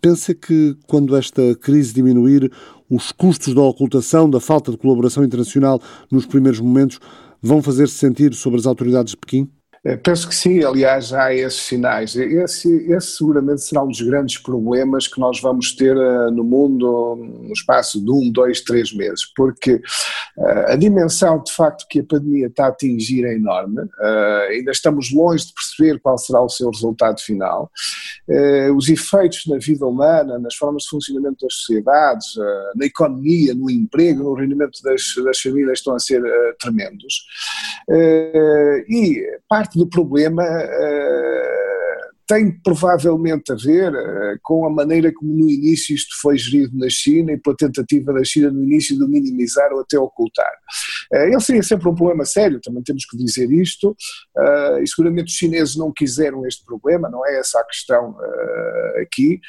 Pensa 0.00 0.34
que 0.34 0.76
quando 0.86 1.16
esta 1.16 1.54
crise 1.54 1.94
diminuir, 1.94 2.52
os 2.90 3.12
custos 3.12 3.54
da 3.54 3.62
ocultação, 3.62 4.28
da 4.28 4.40
falta 4.40 4.70
de 4.70 4.78
colaboração 4.78 5.24
internacional 5.24 5.80
nos 6.10 6.26
primeiros 6.26 6.60
momentos 6.60 6.98
vão 7.40 7.62
fazer-se 7.62 7.94
sentir 7.94 8.34
sobre 8.34 8.58
as 8.58 8.66
autoridades 8.66 9.12
de 9.12 9.16
Pequim? 9.16 9.48
Eh, 9.88 9.96
penso 9.96 10.28
que 10.28 10.34
sim, 10.34 10.62
aliás, 10.62 11.14
há 11.14 11.32
esses 11.32 11.62
sinais. 11.62 12.14
Esse, 12.14 12.92
esse, 12.92 13.16
seguramente 13.16 13.62
será 13.62 13.82
um 13.82 13.88
dos 13.88 14.02
grandes 14.02 14.36
problemas 14.36 15.08
que 15.08 15.18
nós 15.18 15.40
vamos 15.40 15.74
ter 15.74 15.96
uh, 15.96 16.30
no 16.30 16.44
mundo 16.44 17.16
no 17.16 17.52
espaço 17.54 17.98
de 18.04 18.10
um, 18.10 18.30
dois, 18.30 18.60
três 18.60 18.92
meses, 18.92 19.24
porque 19.34 19.76
uh, 20.36 20.72
a 20.72 20.76
dimensão 20.76 21.42
de 21.42 21.50
facto 21.52 21.86
que 21.88 22.00
a 22.00 22.04
pandemia 22.04 22.48
está 22.48 22.66
a 22.66 22.68
atingir 22.68 23.24
é 23.24 23.34
enorme, 23.34 23.80
uh, 23.80 24.50
ainda 24.50 24.72
estamos 24.72 25.10
longe 25.10 25.46
de 25.46 25.54
perceber 25.54 25.98
qual 26.00 26.18
será 26.18 26.42
o 26.42 26.50
seu 26.50 26.70
resultado 26.70 27.20
final. 27.20 27.70
os 28.76 28.88
efeitos 28.90 29.46
na 29.46 29.56
vida 29.56 29.86
humana, 29.86 30.38
nas 30.38 30.54
formas 30.54 30.82
de 30.82 30.90
funcionamento 30.90 31.46
das 31.46 31.54
sociedades, 31.54 32.26
na 32.76 32.84
economia, 32.84 33.54
no 33.54 33.70
emprego, 33.70 34.22
no 34.22 34.34
rendimento 34.34 34.82
das, 34.82 35.02
das 35.24 35.40
famílias 35.40 35.78
estão 35.78 35.94
a 35.94 35.98
ser 35.98 36.22
tremendos. 36.58 37.24
e 38.88 39.22
parte 39.48 39.77
do 39.78 39.86
problema 39.86 40.42
uh, 40.42 41.57
tem 42.28 42.52
provavelmente 42.60 43.50
a 43.50 43.56
ver 43.56 43.90
uh, 43.90 44.38
com 44.42 44.66
a 44.66 44.70
maneira 44.70 45.10
como 45.14 45.32
no 45.32 45.48
início 45.48 45.94
isto 45.94 46.14
foi 46.20 46.36
gerido 46.36 46.76
na 46.76 46.88
China 46.90 47.32
e 47.32 47.38
pela 47.38 47.56
tentativa 47.56 48.12
da 48.12 48.22
China 48.22 48.50
no 48.50 48.62
início 48.62 48.98
de 48.98 49.08
minimizar 49.08 49.72
ou 49.72 49.80
até 49.80 49.98
ocultar. 49.98 50.52
Uh, 51.10 51.32
ele 51.32 51.40
seria 51.40 51.62
sempre 51.62 51.88
um 51.88 51.94
problema 51.94 52.26
sério, 52.26 52.60
também 52.60 52.82
temos 52.82 53.06
que 53.06 53.16
dizer 53.16 53.50
isto, 53.50 53.96
uh, 54.36 54.78
e 54.82 54.86
seguramente 54.86 55.28
os 55.28 55.38
chineses 55.38 55.74
não 55.74 55.90
quiseram 55.90 56.46
este 56.46 56.62
problema, 56.66 57.08
não 57.08 57.26
é 57.26 57.38
essa 57.38 57.58
a 57.58 57.64
questão 57.64 58.14
aqui, 59.00 59.40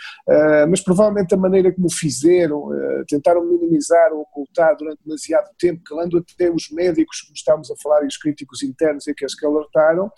mas 0.70 0.82
provavelmente 0.82 1.34
a 1.34 1.38
maneira 1.38 1.74
como 1.74 1.92
fizeram, 1.92 2.70
tentaram 3.08 3.44
minimizar 3.44 4.14
ou 4.14 4.22
ocultar 4.22 4.78
durante 4.78 5.00
demasiado 5.04 5.50
tempo, 5.58 5.82
calando 5.84 6.18
até 6.18 6.50
os 6.50 6.70
médicos, 6.72 7.22
como 7.22 7.34
estamos 7.34 7.72
a 7.72 7.76
falar, 7.82 8.04
e 8.04 8.08
os 8.08 8.18
críticos 8.18 8.64
internos 8.64 9.08
e 9.08 9.12
aqueles 9.12 9.36
que 9.36 9.46
alertaram, 9.46 10.12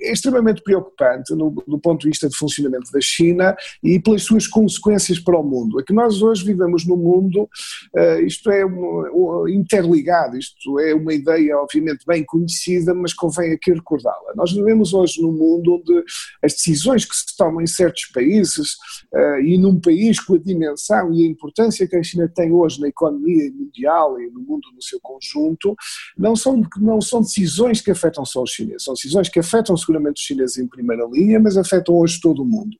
é 0.00 0.12
extremamente 0.12 0.62
preocupante 0.62 1.34
no, 1.34 1.50
do 1.50 1.78
ponto 1.78 2.02
de 2.02 2.08
vista 2.08 2.28
de 2.28 2.36
funcionamento 2.36 2.90
da 2.92 3.00
China 3.00 3.56
e 3.82 3.98
pelas 4.00 4.22
suas 4.22 4.46
consequências 4.46 5.18
para 5.18 5.38
o 5.38 5.42
mundo. 5.42 5.80
É 5.80 5.84
que 5.84 5.92
nós 5.92 6.22
hoje 6.22 6.44
vivemos 6.44 6.86
num 6.86 6.96
mundo, 6.96 7.42
uh, 7.42 8.20
isto 8.24 8.50
é 8.50 8.64
um, 8.64 9.42
um, 9.42 9.48
interligado, 9.48 10.36
isto 10.36 10.78
é 10.80 10.94
uma 10.94 11.12
ideia 11.12 11.56
obviamente 11.58 12.04
bem 12.06 12.24
conhecida, 12.24 12.94
mas 12.94 13.12
convém 13.12 13.52
aqui 13.52 13.72
recordá-la. 13.72 14.34
Nós 14.34 14.52
vivemos 14.52 14.92
hoje 14.92 15.20
num 15.20 15.32
mundo 15.32 15.74
onde 15.74 16.04
as 16.42 16.54
decisões 16.54 17.04
que 17.04 17.14
se 17.14 17.36
tomam 17.36 17.60
em 17.60 17.66
certos 17.66 18.06
países 18.06 18.74
uh, 19.12 19.40
e 19.40 19.58
num 19.58 19.80
país 19.80 20.20
com 20.20 20.34
a 20.34 20.38
dimensão 20.38 21.12
e 21.12 21.24
a 21.24 21.28
importância 21.28 21.86
que 21.86 21.96
a 21.96 22.02
China 22.02 22.30
tem 22.34 22.52
hoje 22.52 22.80
na 22.80 22.88
economia 22.88 23.50
mundial 23.52 24.20
e 24.20 24.30
no 24.30 24.40
mundo 24.40 24.68
no 24.74 24.82
seu 24.82 25.00
conjunto, 25.00 25.74
não 26.16 26.36
são, 26.36 26.62
não 26.78 27.00
são 27.00 27.20
decisões 27.20 27.80
que 27.80 27.90
afetam 27.90 28.24
só 28.24 28.42
os 28.42 28.50
chineses, 28.50 28.84
são 28.84 28.94
decisões 28.94 29.28
que 29.28 29.38
afetam 29.38 29.74
seguramente 29.80 30.18
os 30.18 30.22
chineses 30.22 30.58
em 30.58 30.68
primeira 30.68 31.04
linha, 31.10 31.40
mas 31.40 31.56
afetam 31.56 31.96
hoje 31.96 32.20
todo 32.20 32.42
o 32.42 32.46
mundo. 32.46 32.76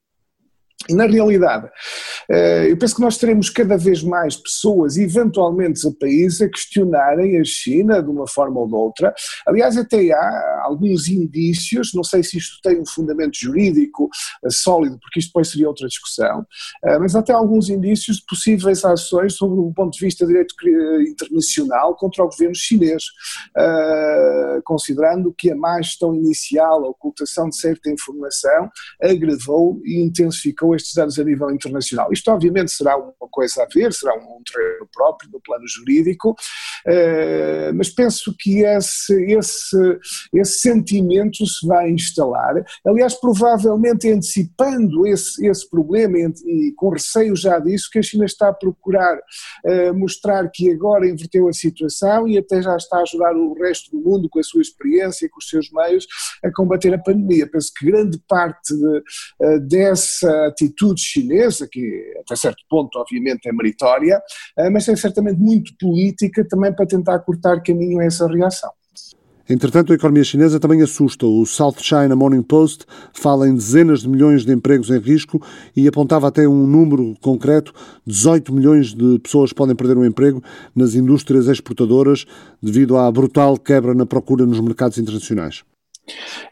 E 0.89 0.95
na 0.95 1.07
realidade, 1.07 1.71
eu 2.69 2.77
penso 2.77 2.97
que 2.97 3.03
nós 3.03 3.19
teremos 3.19 3.51
cada 3.51 3.77
vez 3.77 4.03
mais 4.03 4.35
pessoas, 4.35 4.97
eventualmente 4.97 5.87
a 5.87 5.91
países, 5.93 6.41
a 6.41 6.49
questionarem 6.49 7.39
a 7.39 7.45
China 7.45 8.03
de 8.03 8.09
uma 8.09 8.27
forma 8.27 8.59
ou 8.61 8.67
de 8.67 8.75
outra. 8.75 9.15
Aliás, 9.47 9.77
até 9.77 10.11
há 10.11 10.63
alguns 10.65 11.07
indícios, 11.07 11.93
não 11.95 12.03
sei 12.03 12.25
se 12.25 12.39
isto 12.39 12.59
tem 12.63 12.81
um 12.81 12.87
fundamento 12.87 13.37
jurídico 13.39 14.09
sólido, 14.49 14.99
porque 15.01 15.21
isto 15.21 15.29
depois 15.29 15.49
seria 15.49 15.69
outra 15.69 15.87
discussão, 15.87 16.47
mas 16.99 17.15
até 17.15 17.33
alguns 17.33 17.69
indícios 17.69 18.17
de 18.17 18.25
possíveis 18.27 18.85
ações 18.85 19.35
sobre 19.35 19.61
o 19.61 19.73
ponto 19.73 19.93
de 19.93 20.05
vista 20.05 20.25
de 20.27 20.33
direito 20.33 20.55
internacional 21.09 21.95
contra 21.95 22.25
o 22.25 22.29
governo 22.29 22.55
chinês, 22.55 23.05
considerando 24.65 25.33
que 25.37 25.53
a 25.53 25.57
má 25.57 25.81
gestão 25.83 26.15
inicial, 26.15 26.85
a 26.85 26.89
ocultação 26.89 27.51
de 27.51 27.57
certa 27.57 27.91
informação, 27.91 28.71
agravou 29.01 29.81
e 29.85 30.01
intensificou 30.01 30.70
estes 30.75 30.95
danos 30.95 31.19
a 31.19 31.25
nível 31.25 31.51
internacional. 31.51 32.13
Isto 32.13 32.31
obviamente 32.31 32.71
será 32.71 32.97
uma 32.97 33.29
coisa 33.31 33.63
a 33.63 33.67
ver, 33.73 33.93
será 33.93 34.15
um 34.15 34.43
terreno 34.45 34.89
próprio 34.93 35.31
no 35.33 35.41
plano 35.41 35.67
jurídico, 35.67 36.31
uh, 36.31 37.75
mas 37.75 37.89
penso 37.89 38.35
que 38.39 38.63
esse, 38.65 39.15
esse, 39.33 39.99
esse 40.35 40.61
sentimento 40.61 41.47
se 41.47 41.67
vai 41.67 41.91
instalar, 41.91 42.55
aliás 42.87 43.15
provavelmente 43.15 44.11
antecipando 44.11 45.07
esse, 45.07 45.47
esse 45.47 45.69
problema 45.69 46.19
e 46.19 46.73
com 46.77 46.91
receio 46.91 47.35
já 47.37 47.59
disso 47.59 47.89
que 47.91 47.99
a 47.99 48.03
China 48.03 48.25
está 48.25 48.49
a 48.49 48.55
procurar 48.55 49.17
uh, 49.65 49.95
mostrar 49.95 50.49
que 50.53 50.71
agora 50.71 51.09
inverteu 51.09 51.49
a 51.49 51.53
situação 51.53 52.29
e 52.29 52.39
até 52.39 52.63
já 52.63 52.77
está 52.77 52.99
a 52.99 53.03
ajudar 53.03 53.35
o 53.35 53.55
resto 53.55 53.91
do 53.91 54.03
mundo 54.03 54.29
com 54.29 54.39
a 54.39 54.43
sua 54.43 54.63
experiência, 54.63 55.29
com 55.29 55.39
os 55.39 55.49
seus 55.49 55.71
meios 55.71 56.07
a 56.45 56.51
combater 56.53 56.93
a 56.95 56.99
pandemia. 56.99 57.49
Penso 57.51 57.73
que 57.77 57.87
grande 57.87 58.19
parte 58.29 58.75
de, 58.75 58.99
uh, 59.41 59.61
dessa 59.61 60.53
atitude 60.61 61.01
chinesa, 61.01 61.67
que 61.71 62.13
até 62.21 62.37
certo 62.37 62.63
ponto 62.69 62.99
obviamente 62.99 63.49
é 63.49 63.53
meritória, 63.53 64.21
uh, 64.59 64.71
mas 64.71 64.89
é 64.89 64.97
certamente 64.97 65.39
muito 65.39 65.73
política 65.79 66.47
também 66.49 66.73
para 66.73 66.87
tentar 66.87 67.19
cortar 67.21 67.63
caminho 67.63 68.01
a 68.01 68.05
essa 68.05 68.27
reação. 68.27 68.71
Entretanto, 69.49 69.93
a 69.93 69.97
economia 69.97 70.23
chinesa 70.23 70.61
também 70.61 70.81
assusta. 70.81 71.27
O 71.27 71.45
South 71.45 71.75
China 71.79 72.15
Morning 72.15 72.43
Post 72.43 72.87
fala 73.13 73.49
em 73.49 73.55
dezenas 73.55 74.03
de 74.03 74.09
milhões 74.09 74.45
de 74.45 74.53
empregos 74.53 74.91
em 74.91 74.99
risco 75.01 75.45
e 75.75 75.89
apontava 75.89 76.29
até 76.29 76.47
um 76.47 76.69
número 76.69 77.17
concreto: 77.21 77.73
18 78.07 78.53
milhões 78.55 78.95
de 78.95 79.19
pessoas 79.19 79.53
podem 79.53 79.75
perder 79.75 79.97
o 79.97 80.03
um 80.03 80.05
emprego 80.05 80.41
nas 80.73 80.95
indústrias 80.95 81.49
exportadoras 81.49 82.27
devido 82.63 82.97
à 82.97 83.11
brutal 83.11 83.59
quebra 83.59 83.93
na 83.93 84.07
procura 84.07 84.47
nos 84.47 84.61
mercados 84.61 84.99
internacionais. 84.99 85.65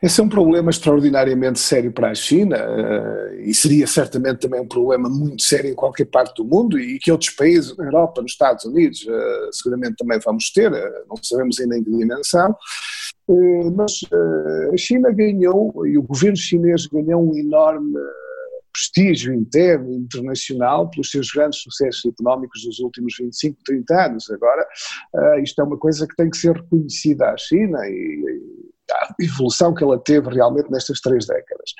Esse 0.00 0.20
é 0.20 0.24
um 0.24 0.28
problema 0.28 0.70
extraordinariamente 0.70 1.58
sério 1.58 1.90
para 1.90 2.10
a 2.10 2.14
China 2.14 2.56
uh, 2.56 3.40
e 3.40 3.52
seria 3.52 3.84
certamente 3.84 4.38
também 4.38 4.60
um 4.60 4.68
problema 4.68 5.08
muito 5.08 5.42
sério 5.42 5.70
em 5.70 5.74
qualquer 5.74 6.04
parte 6.04 6.36
do 6.36 6.44
mundo 6.44 6.78
e 6.78 7.00
que 7.00 7.10
outros 7.10 7.30
países, 7.30 7.76
na 7.76 7.86
Europa, 7.86 8.22
nos 8.22 8.30
Estados 8.30 8.64
Unidos, 8.64 9.04
uh, 9.06 9.48
seguramente 9.52 9.96
também 9.96 10.20
vamos 10.24 10.52
ter, 10.52 10.70
uh, 10.70 11.04
não 11.08 11.16
sabemos 11.20 11.58
ainda 11.58 11.76
em 11.76 11.82
que 11.82 11.90
dimensão. 11.90 12.54
mas 13.74 13.92
a 14.72 14.76
China 14.76 15.10
ganhou, 15.10 15.84
e 15.86 15.98
o 15.98 16.02
governo 16.02 16.36
chinês 16.36 16.86
ganhou 16.86 17.20
um 17.20 17.36
enorme 17.36 17.98
prestígio 18.72 19.34
interno 19.34 19.92
e 19.92 19.96
internacional 19.96 20.88
pelos 20.88 21.10
seus 21.10 21.28
grandes 21.32 21.60
sucessos 21.60 22.04
económicos 22.04 22.62
dos 22.62 22.78
últimos 22.78 23.16
25, 23.18 23.58
30 23.64 24.06
anos. 24.06 24.30
Agora, 24.30 24.64
isto 25.42 25.60
é 25.60 25.64
uma 25.64 25.76
coisa 25.76 26.06
que 26.06 26.14
tem 26.14 26.30
que 26.30 26.36
ser 26.36 26.54
reconhecida 26.54 27.30
à 27.30 27.36
China 27.36 27.80
e, 27.88 28.67
a 28.94 29.14
evolução 29.20 29.74
que 29.74 29.82
ela 29.82 29.98
teve 29.98 30.28
realmente 30.30 30.70
nestas 30.70 31.00
três 31.00 31.26
décadas. 31.26 31.70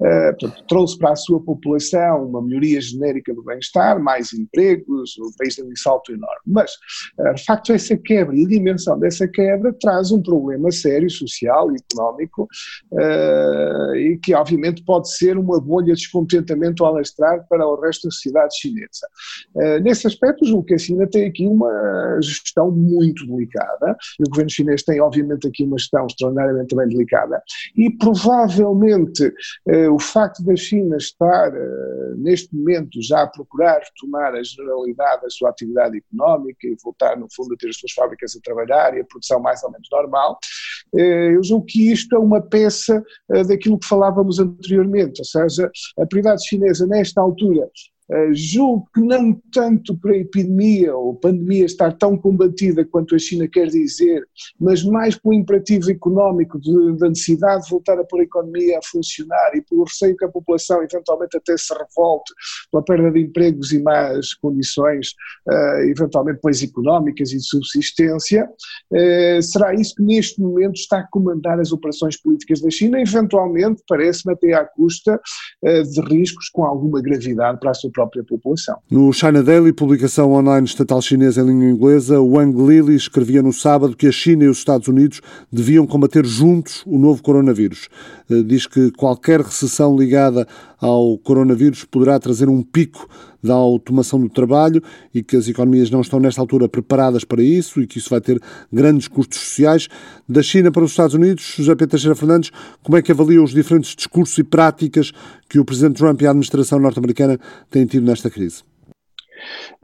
Uh, 0.00 0.38
portanto, 0.38 0.64
trouxe 0.68 0.98
para 0.98 1.12
a 1.12 1.16
sua 1.16 1.40
população 1.40 2.26
uma 2.26 2.42
melhoria 2.42 2.80
genérica 2.80 3.34
do 3.34 3.42
bem-estar, 3.42 4.00
mais 4.00 4.32
empregos, 4.32 5.16
o 5.18 5.36
país 5.36 5.56
deu 5.56 5.66
um 5.66 5.76
salto 5.76 6.12
enorme. 6.12 6.40
Mas, 6.46 6.72
uh, 7.18 7.34
de 7.34 7.44
facto, 7.44 7.72
essa 7.72 7.96
quebra 7.96 8.36
e 8.36 8.44
a 8.44 8.48
dimensão 8.48 8.98
dessa 8.98 9.26
quebra 9.28 9.72
traz 9.80 10.10
um 10.10 10.22
problema 10.22 10.70
sério, 10.70 11.10
social 11.10 11.70
e 11.72 11.76
económico, 11.76 12.48
uh, 12.92 13.94
e 13.96 14.18
que 14.18 14.34
obviamente 14.34 14.84
pode 14.84 15.10
ser 15.14 15.36
uma 15.36 15.60
bolha 15.60 15.94
de 15.94 16.02
descontentamento 16.02 16.84
a 16.84 16.88
alastrar 16.88 17.46
para 17.48 17.66
o 17.66 17.80
resto 17.80 18.08
da 18.08 18.10
sociedade 18.10 18.58
chinesa. 18.58 19.06
nesse 19.82 20.06
aspecto, 20.06 20.44
julgo 20.44 20.64
que 20.64 20.74
a 20.74 20.78
China 20.78 21.06
tem 21.06 21.26
aqui 21.26 21.46
uma 21.46 22.18
gestão 22.20 22.70
muito 22.70 23.26
delicada, 23.26 23.96
e 24.18 24.22
o 24.22 24.30
governo 24.30 24.50
chinês 24.50 24.82
tem, 24.82 25.00
obviamente, 25.00 25.46
aqui 25.46 25.64
uma 25.64 25.78
gestão 25.78 26.06
extraordinária 26.06 26.51
também 26.68 26.88
delicada. 26.88 27.42
E 27.76 27.90
provavelmente 27.90 29.32
eh, 29.68 29.88
o 29.88 29.98
facto 29.98 30.42
da 30.44 30.56
China 30.56 30.96
estar 30.96 31.54
eh, 31.54 32.14
neste 32.16 32.54
momento 32.54 33.02
já 33.02 33.22
a 33.22 33.26
procurar 33.26 33.80
retomar 33.80 34.34
a 34.34 34.42
generalidade 34.42 35.22
da 35.22 35.30
sua 35.30 35.50
atividade 35.50 35.98
económica 35.98 36.66
e 36.66 36.76
voltar 36.82 37.16
no 37.16 37.26
fundo 37.34 37.54
a 37.54 37.56
ter 37.56 37.68
as 37.68 37.76
suas 37.76 37.92
fábricas 37.92 38.36
a 38.36 38.40
trabalhar 38.40 38.96
e 38.96 39.00
a 39.00 39.04
produção 39.04 39.40
mais 39.40 39.62
ou 39.62 39.70
menos 39.70 39.88
normal, 39.90 40.38
eh, 40.96 41.34
eu 41.34 41.42
julgo 41.42 41.66
que 41.66 41.92
isto 41.92 42.14
é 42.14 42.18
uma 42.18 42.40
peça 42.40 43.02
eh, 43.30 43.44
daquilo 43.44 43.78
que 43.78 43.86
falávamos 43.86 44.38
anteriormente, 44.38 45.20
ou 45.20 45.24
seja, 45.24 45.70
a 45.98 46.06
prioridade 46.06 46.46
chinesa 46.46 46.86
nesta 46.86 47.20
altura 47.20 47.68
Uh, 48.12 48.34
julgo 48.34 48.86
que 48.94 49.00
não 49.00 49.32
tanto 49.50 49.96
para 49.96 50.12
a 50.12 50.18
epidemia 50.18 50.94
ou 50.94 51.14
pandemia 51.14 51.64
estar 51.64 51.96
tão 51.96 52.14
combatida 52.14 52.84
quanto 52.84 53.14
a 53.14 53.18
China 53.18 53.48
quer 53.48 53.68
dizer, 53.68 54.22
mas 54.60 54.84
mais 54.84 55.16
pelo 55.16 55.32
imperativo 55.32 55.90
económico 55.90 56.58
da 56.98 57.08
necessidade 57.08 57.64
de 57.64 57.70
voltar 57.70 57.98
a 57.98 58.04
pôr 58.04 58.20
a 58.20 58.24
economia 58.24 58.78
a 58.78 58.82
funcionar 58.82 59.52
e 59.54 59.62
pelo 59.62 59.84
receio 59.84 60.14
que 60.14 60.26
a 60.26 60.28
população 60.28 60.82
eventualmente 60.82 61.38
até 61.38 61.56
se 61.56 61.72
revolte 61.72 62.34
pela 62.70 62.84
perda 62.84 63.12
de 63.12 63.20
empregos 63.20 63.72
e 63.72 63.82
más 63.82 64.34
condições, 64.34 65.12
uh, 65.48 65.88
eventualmente 65.88 66.36
depois 66.36 66.62
económicas 66.62 67.32
e 67.32 67.38
de 67.38 67.46
subsistência, 67.46 68.44
uh, 68.44 69.42
será 69.42 69.74
isso 69.74 69.94
que 69.94 70.02
neste 70.02 70.38
momento 70.38 70.74
está 70.74 70.98
a 70.98 71.08
comandar 71.08 71.58
as 71.58 71.72
operações 71.72 72.20
políticas 72.20 72.60
da 72.60 72.68
China, 72.68 73.00
eventualmente, 73.00 73.82
parece-me 73.88 74.34
até 74.34 74.52
à 74.52 74.66
custa 74.66 75.18
de 75.62 76.00
riscos 76.12 76.48
com 76.48 76.64
alguma 76.64 77.00
gravidade 77.00 77.58
para 77.60 77.70
a 77.70 77.74
sua 77.74 77.90
própria 77.90 78.01
população. 78.06 78.76
No 78.90 79.12
China 79.12 79.42
Daily, 79.42 79.72
publicação 79.72 80.32
online 80.32 80.66
estatal 80.66 81.00
chinesa 81.00 81.40
em 81.42 81.46
língua 81.46 81.70
inglesa, 81.70 82.20
Wang 82.20 82.56
Lili 82.60 82.94
escrevia 82.94 83.42
no 83.42 83.52
sábado 83.52 83.96
que 83.96 84.06
a 84.06 84.12
China 84.12 84.44
e 84.44 84.48
os 84.48 84.58
Estados 84.58 84.88
Unidos 84.88 85.20
deviam 85.50 85.86
combater 85.86 86.24
juntos 86.24 86.82
o 86.86 86.98
novo 86.98 87.22
coronavírus. 87.22 87.88
Eh, 88.30 88.42
diz 88.42 88.66
que 88.66 88.90
qualquer 88.92 89.40
recessão 89.40 89.96
ligada 89.96 90.46
ao 90.82 91.16
coronavírus 91.16 91.84
poderá 91.84 92.18
trazer 92.18 92.48
um 92.48 92.60
pico 92.60 93.08
da 93.40 93.54
automação 93.54 94.20
do 94.20 94.28
trabalho 94.28 94.82
e 95.14 95.22
que 95.22 95.36
as 95.36 95.46
economias 95.46 95.90
não 95.90 96.00
estão 96.00 96.18
nesta 96.18 96.40
altura 96.40 96.68
preparadas 96.68 97.24
para 97.24 97.40
isso 97.40 97.80
e 97.80 97.86
que 97.86 97.98
isso 97.98 98.10
vai 98.10 98.20
ter 98.20 98.40
grandes 98.72 99.06
custos 99.06 99.38
sociais. 99.38 99.88
Da 100.28 100.42
China 100.42 100.72
para 100.72 100.82
os 100.82 100.90
Estados 100.90 101.14
Unidos, 101.14 101.54
José 101.56 101.72
Pedro 101.76 101.90
Teixeira 101.90 102.16
Fernandes, 102.16 102.50
como 102.82 102.96
é 102.96 103.02
que 103.02 103.12
avalia 103.12 103.40
os 103.40 103.52
diferentes 103.52 103.94
discursos 103.94 104.36
e 104.38 104.42
práticas 104.42 105.12
que 105.48 105.60
o 105.60 105.64
Presidente 105.64 105.98
Trump 105.98 106.20
e 106.20 106.26
a 106.26 106.30
administração 106.30 106.80
norte-americana 106.80 107.38
têm 107.70 107.86
tido 107.86 108.04
nesta 108.04 108.28
crise? 108.28 108.64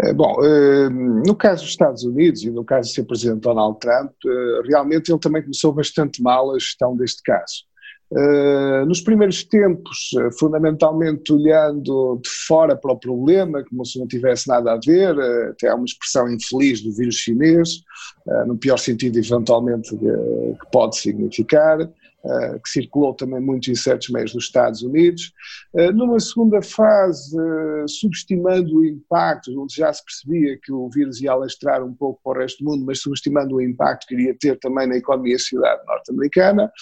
Eh, 0.00 0.12
bom, 0.12 0.34
eh, 0.44 0.88
no 0.88 1.34
caso 1.36 1.62
dos 1.62 1.70
Estados 1.70 2.02
Unidos 2.02 2.42
e 2.42 2.50
no 2.50 2.64
caso 2.64 2.90
do 2.90 2.94
seu 2.94 3.04
Presidente 3.04 3.40
Donald 3.40 3.78
Trump, 3.78 4.12
realmente 4.68 5.12
ele 5.12 5.20
também 5.20 5.42
começou 5.42 5.72
bastante 5.72 6.20
mal 6.20 6.52
a 6.52 6.58
gestão 6.58 6.96
deste 6.96 7.22
caso. 7.22 7.68
Uh, 8.10 8.86
nos 8.86 9.02
primeiros 9.02 9.44
tempos, 9.44 10.12
uh, 10.14 10.32
fundamentalmente 10.38 11.30
olhando 11.30 12.18
de 12.22 12.30
fora 12.46 12.74
para 12.74 12.92
o 12.92 12.98
problema, 12.98 13.62
como 13.68 13.84
se 13.84 13.98
não 13.98 14.06
tivesse 14.06 14.48
nada 14.48 14.72
a 14.72 14.80
ver, 14.82 15.14
uh, 15.14 15.50
até 15.50 15.68
há 15.68 15.74
uma 15.74 15.84
expressão 15.84 16.26
infeliz 16.30 16.80
do 16.80 16.90
vírus 16.90 17.16
chinês, 17.16 17.82
no 18.46 18.58
pior 18.58 18.76
sentido 18.76 19.18
eventualmente 19.18 19.96
que 19.96 20.70
pode 20.70 20.98
significar, 20.98 21.78
eh, 22.24 22.58
que 22.58 22.68
circulou 22.68 23.14
também 23.14 23.40
muito 23.40 23.70
em 23.70 23.76
certos 23.76 24.08
meios 24.08 24.32
dos 24.32 24.44
Estados 24.44 24.82
Unidos. 24.82 25.32
Eh, 25.76 25.92
numa 25.92 26.18
segunda 26.18 26.60
fase, 26.60 27.36
eh, 27.38 27.84
subestimando 27.86 28.78
o 28.78 28.84
impacto, 28.84 29.56
onde 29.56 29.76
já 29.76 29.92
se 29.92 30.04
percebia 30.04 30.58
que 30.60 30.72
o 30.72 30.90
vírus 30.90 31.20
ia 31.20 31.30
alastrar 31.30 31.84
um 31.84 31.94
pouco 31.94 32.20
para 32.24 32.38
o 32.38 32.42
resto 32.42 32.64
do 32.64 32.70
mundo, 32.70 32.84
mas 32.84 33.00
subestimando 33.00 33.54
o 33.54 33.62
impacto 33.62 34.08
que 34.08 34.14
iria 34.14 34.36
ter 34.36 34.58
também 34.58 34.88
na 34.88 34.96
economia 34.96 35.36
e 35.36 35.38
sociedade 35.38 35.80
norte-americana. 35.86 36.72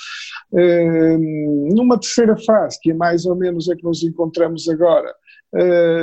Numa 1.75 2.01
terceira 2.01 2.37
fase, 2.39 2.81
que 2.81 2.93
é 2.93 2.95
mais 2.95 3.27
ou 3.27 3.37
menos 3.37 3.69
a 3.69 3.77
que 3.77 3.85
nos 3.85 4.03
encontramos 4.03 4.67
agora, 4.71 5.15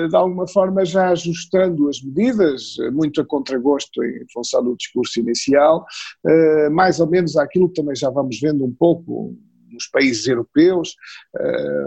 de 0.10 0.16
alguma 0.16 0.48
forma 0.48 0.84
já 0.86 1.10
ajustando 1.10 1.88
as 1.90 2.02
medidas, 2.02 2.76
eh, 2.80 2.90
muito 2.92 3.22
a 3.22 3.26
contragosto 3.26 4.04
em 4.04 4.26
função 4.32 4.64
do 4.64 4.76
discurso 4.76 5.20
inicial, 5.20 5.86
eh, 6.26 6.70
mais 6.70 7.00
ou 7.00 7.10
menos 7.10 7.38
aquilo 7.38 7.68
que 7.68 7.76
também 7.76 7.96
já 7.96 8.10
vamos 8.10 8.40
vendo 8.40 8.66
um 8.66 8.74
pouco 8.74 9.36
nos 9.72 9.88
países 9.88 10.28
europeus, 10.28 10.96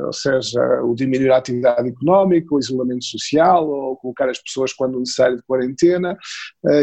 ou 0.07 0.13
seja, 0.13 0.61
o 0.83 0.93
diminuir 0.93 1.31
a 1.31 1.37
atividade 1.37 1.89
económica, 1.89 2.53
o 2.53 2.59
isolamento 2.59 3.05
social, 3.05 3.65
ou 3.69 3.97
colocar 3.99 4.29
as 4.29 4.43
pessoas 4.43 4.73
quando 4.73 4.99
necessário 4.99 5.37
de 5.37 5.45
quarentena, 5.45 6.19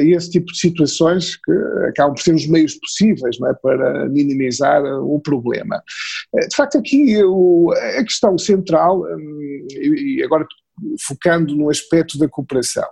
e 0.02 0.15
esse 0.15 0.32
tipo 0.32 0.46
de 0.46 0.58
situações 0.58 1.36
que 1.36 1.52
acabam 1.89 2.15
por 2.15 2.22
ser 2.22 2.34
os 2.34 2.48
meios 2.48 2.76
possíveis 2.76 3.36
é, 3.36 3.54
para 3.62 4.08
minimizar 4.08 4.82
o 5.04 5.19
problema. 5.19 5.84
De 6.34 6.56
facto, 6.56 6.78
aqui 6.78 7.17
a 7.17 8.04
questão 8.06 8.38
central, 8.38 9.02
hum, 9.02 9.67
e 9.72 10.24
agora 10.24 10.48
focando 11.06 11.56
no 11.56 11.70
aspecto 11.70 12.18
da 12.18 12.28
cooperação. 12.28 12.88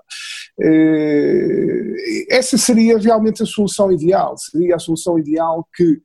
Essa 2.30 2.58
seria 2.58 2.98
realmente 2.98 3.41
a 3.41 3.46
solução 3.46 3.91
ideal, 3.91 4.36
seria 4.38 4.76
a 4.76 4.80
solução 4.80 5.17
ideal 5.17 5.67
que 5.76 5.84
eh, 5.84 6.00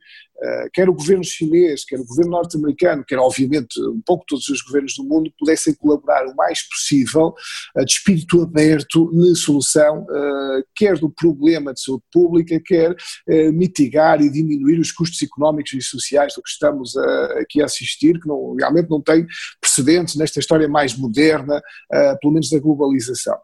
quer 0.72 0.88
o 0.88 0.94
governo 0.94 1.24
chinês, 1.24 1.84
quer 1.84 1.98
o 1.98 2.04
governo 2.04 2.32
norte-americano, 2.32 3.04
quer 3.06 3.18
obviamente 3.18 3.80
um 3.80 4.00
pouco 4.04 4.24
todos 4.26 4.48
os 4.48 4.60
governos 4.62 4.94
do 4.96 5.04
mundo 5.04 5.32
pudessem 5.38 5.74
colaborar 5.74 6.26
o 6.26 6.34
mais 6.34 6.66
possível, 6.68 7.34
uh, 7.76 7.84
de 7.84 7.92
espírito 7.92 8.42
aberto, 8.42 9.10
na 9.12 9.34
solução, 9.34 10.02
uh, 10.02 10.64
quer 10.74 10.98
do 10.98 11.10
problema 11.10 11.72
de 11.72 11.80
saúde 11.80 12.04
pública, 12.12 12.60
quer 12.64 12.94
mitigar 13.52 14.20
e 14.20 14.30
diminuir 14.30 14.78
os 14.78 14.92
custos 14.92 15.20
económicos 15.22 15.72
e 15.72 15.82
sociais 15.82 16.34
do 16.34 16.42
que 16.42 16.48
estamos 16.48 16.96
aqui 17.40 17.60
a 17.60 17.66
assistir, 17.66 18.20
que 18.20 18.28
não, 18.28 18.54
realmente 18.54 18.88
não 18.88 19.00
tem 19.00 19.26
precedentes 19.60 20.16
nesta 20.16 20.40
história 20.40 20.68
mais 20.68 20.96
moderna, 20.96 21.60
pelo 22.20 22.32
menos 22.32 22.50
da 22.50 22.58
globalização. 22.58 23.36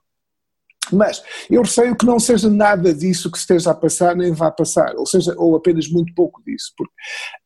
Mas 0.93 1.23
eu 1.51 1.63
receio 1.63 1.97
que 1.97 2.07
não 2.07 2.19
seja 2.19 2.49
nada 2.49 2.95
disso 2.95 3.31
que 3.31 3.39
esteja 3.39 3.71
a 3.71 3.75
passar, 3.75 4.15
nem 4.17 4.33
vá 4.33 4.51
passar, 4.51 4.95
ou 4.97 5.07
seja, 5.07 5.35
ou 5.37 5.57
apenas 5.57 5.89
muito 5.89 6.15
pouco 6.15 6.43
disso, 6.45 6.73
porque 6.77 6.93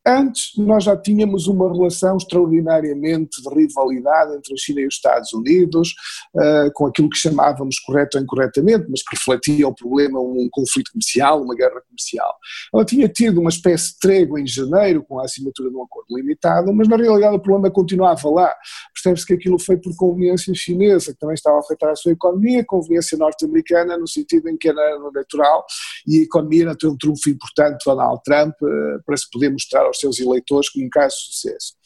antes 0.07 0.51
nós 0.57 0.83
já 0.83 0.95
tínhamos 0.95 1.47
uma 1.47 1.71
relação 1.71 2.17
extraordinariamente 2.17 3.41
de 3.41 3.49
rivalidade 3.49 4.35
entre 4.35 4.53
a 4.53 4.57
China 4.57 4.81
e 4.81 4.87
os 4.87 4.95
Estados 4.95 5.33
Unidos, 5.33 5.93
uh, 6.35 6.71
com 6.73 6.85
aquilo 6.85 7.09
que 7.09 7.17
chamávamos 7.17 7.79
correto 7.79 8.17
ou 8.17 8.23
incorretamente, 8.23 8.85
mas 8.89 9.03
que 9.03 9.15
refletia 9.15 9.67
o 9.67 9.75
problema, 9.75 10.19
um 10.19 10.47
conflito 10.51 10.91
comercial, 10.91 11.41
uma 11.41 11.55
guerra 11.55 11.81
comercial. 11.81 12.33
Ela 12.73 12.85
tinha 12.85 13.07
tido 13.09 13.41
uma 13.41 13.49
espécie 13.49 13.93
de 13.93 13.99
trégua 13.99 14.39
em 14.39 14.47
janeiro 14.47 15.03
com 15.03 15.19
a 15.19 15.25
assinatura 15.25 15.69
de 15.69 15.75
um 15.75 15.83
acordo 15.83 16.15
limitado, 16.15 16.73
mas 16.73 16.87
na 16.87 16.95
realidade 16.95 17.35
o 17.35 17.39
problema 17.39 17.69
continuava 17.71 18.29
lá. 18.29 18.53
Percebe-se 18.93 19.25
que 19.25 19.33
aquilo 19.33 19.59
foi 19.59 19.77
por 19.77 19.95
conveniência 19.95 20.53
chinesa, 20.55 21.13
que 21.13 21.19
também 21.19 21.35
estava 21.35 21.57
a 21.57 21.59
afetar 21.59 21.91
a 21.91 21.95
sua 21.95 22.13
economia, 22.13 22.63
conveniência 22.65 23.17
norte-americana, 23.17 23.97
no 23.97 24.07
sentido 24.07 24.49
em 24.49 24.57
que 24.57 24.69
era 24.69 24.81
eleitoral 24.95 25.65
e 26.05 26.19
a 26.19 26.23
economia 26.23 26.63
era 26.63 26.77
um 26.85 26.97
trunfo 26.97 27.29
importante 27.29 27.83
Donald 27.85 28.21
Trump 28.23 28.53
uh, 28.61 29.03
para 29.05 29.17
se 29.17 29.29
poder 29.31 29.49
mostrar 29.49 29.85
aos 29.85 29.96
seus 29.99 30.19
eleitores 30.19 30.69
como 30.69 30.85
um 30.85 30.89
caso 30.89 31.15
de 31.17 31.23
sucesso. 31.25 31.76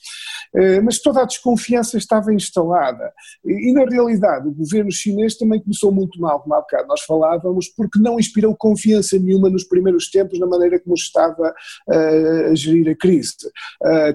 Uh, 0.54 0.84
mas 0.84 1.00
toda 1.00 1.22
a 1.22 1.26
desconfiança 1.26 1.98
estava 1.98 2.34
instalada 2.34 3.14
e, 3.46 3.72
na 3.72 3.86
realidade 3.86 4.50
o 4.50 4.52
governo 4.52 4.92
chinês 4.92 5.38
também 5.38 5.62
começou 5.62 5.94
muito 5.94 6.20
mal, 6.20 6.42
como 6.42 6.54
há 6.56 6.60
bocado 6.60 6.88
nós 6.88 7.02
falávamos, 7.02 7.70
porque 7.70 8.00
não 8.00 8.20
inspirou 8.20 8.56
confiança 8.56 9.18
nenhuma 9.18 9.50
nos 9.50 9.64
primeiros 9.64 10.10
tempos 10.10 10.40
na 10.40 10.46
maneira 10.46 10.78
como 10.80 10.96
estava 10.96 11.54
uh, 11.88 12.52
a 12.52 12.56
gerir 12.56 12.90
a 12.90 12.96
crise. 12.96 13.32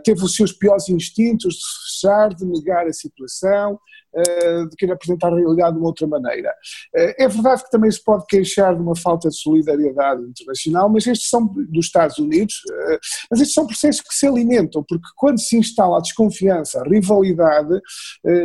teve 0.04 0.22
os 0.22 0.34
seus 0.34 0.52
piores 0.52 0.88
instintos 0.88 1.54
de 1.54 1.60
fechar, 1.84 2.34
de 2.34 2.44
negar 2.44 2.86
a 2.86 2.92
situação, 2.92 3.78
eh, 4.18 4.64
de 4.64 4.76
querer 4.76 4.92
apresentar 4.92 5.30
a 5.30 5.36
realidade 5.36 5.74
de 5.74 5.78
uma 5.78 5.88
outra 5.88 6.06
maneira. 6.06 6.50
Eh, 6.94 7.24
é 7.24 7.28
verdade 7.28 7.62
que 7.62 7.70
também 7.70 7.90
se 7.90 8.02
pode 8.02 8.24
queixar 8.26 8.74
de 8.74 8.80
uma 8.80 8.96
falta 8.96 9.28
de 9.28 9.36
solidariedade 9.36 10.22
internacional, 10.22 10.88
mas 10.88 11.06
estes 11.06 11.28
são 11.28 11.46
dos 11.46 11.84
Estados 11.84 12.16
Unidos, 12.16 12.54
eh, 12.70 12.98
mas 13.30 13.40
estes 13.42 13.52
são 13.52 13.66
processos 13.66 14.00
que 14.00 14.14
se 14.14 14.26
alimentam, 14.26 14.82
porque 14.88 15.06
quando 15.16 15.38
se 15.38 15.58
instala 15.76 15.98
a 15.98 16.00
desconfiança, 16.00 16.80
a 16.80 16.88
rivalidade, 16.88 17.80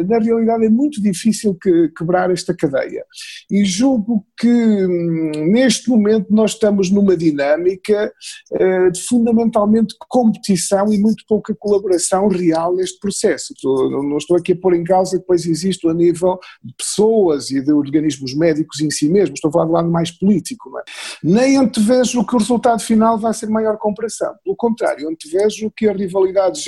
na 0.08 0.20
realidade 0.20 0.66
é 0.66 0.70
muito 0.70 1.02
difícil 1.02 1.56
que, 1.56 1.90
quebrar 1.98 2.30
esta 2.30 2.54
cadeia. 2.54 3.06
E 3.50 3.64
julgo 3.64 4.26
que 4.38 4.48
hum, 4.48 5.32
neste 5.52 5.90
momento 5.90 6.28
nós 6.30 6.52
estamos 6.52 6.90
numa 6.90 7.16
dinâmica 7.16 8.12
de 8.92 9.02
fundamentalmente 9.04 9.96
competição 10.10 10.92
e 10.92 11.00
muito 11.00 11.24
pouca 11.28 11.56
colaboração 11.56 12.28
real 12.28 12.76
neste 12.76 13.00
processo. 13.00 13.54
Não 13.64 14.18
estou 14.18 14.38
aqui 14.38 14.52
a 14.54 14.56
pôr 14.56 14.76
em 14.76 14.84
causa 14.84 15.12
que 15.12 15.20
depois 15.20 15.46
existe 15.46 15.88
a 15.88 15.94
nível 15.94 16.40
de 16.64 16.74
pessoas 16.76 17.50
e 17.52 17.62
de 17.62 17.72
organismos 17.72 18.36
médicos 18.36 18.82
em 18.82 18.90
si 18.90 19.10
mesmos, 19.10 19.38
estou 19.38 19.50
a 19.50 19.52
falar 19.52 19.66
do 19.66 19.72
lado 19.72 19.90
mais 19.90 20.12
político, 20.12 20.72
é? 20.78 20.84
Nem 21.24 21.58
antevejo 21.58 22.26
que 22.26 22.36
o 22.36 22.40
resultado 22.40 22.82
final 22.82 23.18
vai 23.18 23.34
ser 23.34 23.48
maior 23.48 23.78
comparação, 23.78 24.34
pelo 24.44 24.56
contrário, 24.56 25.10
antevejo 25.10 25.72
que 25.76 25.88
as 25.88 25.96
rivalidades 25.96 26.62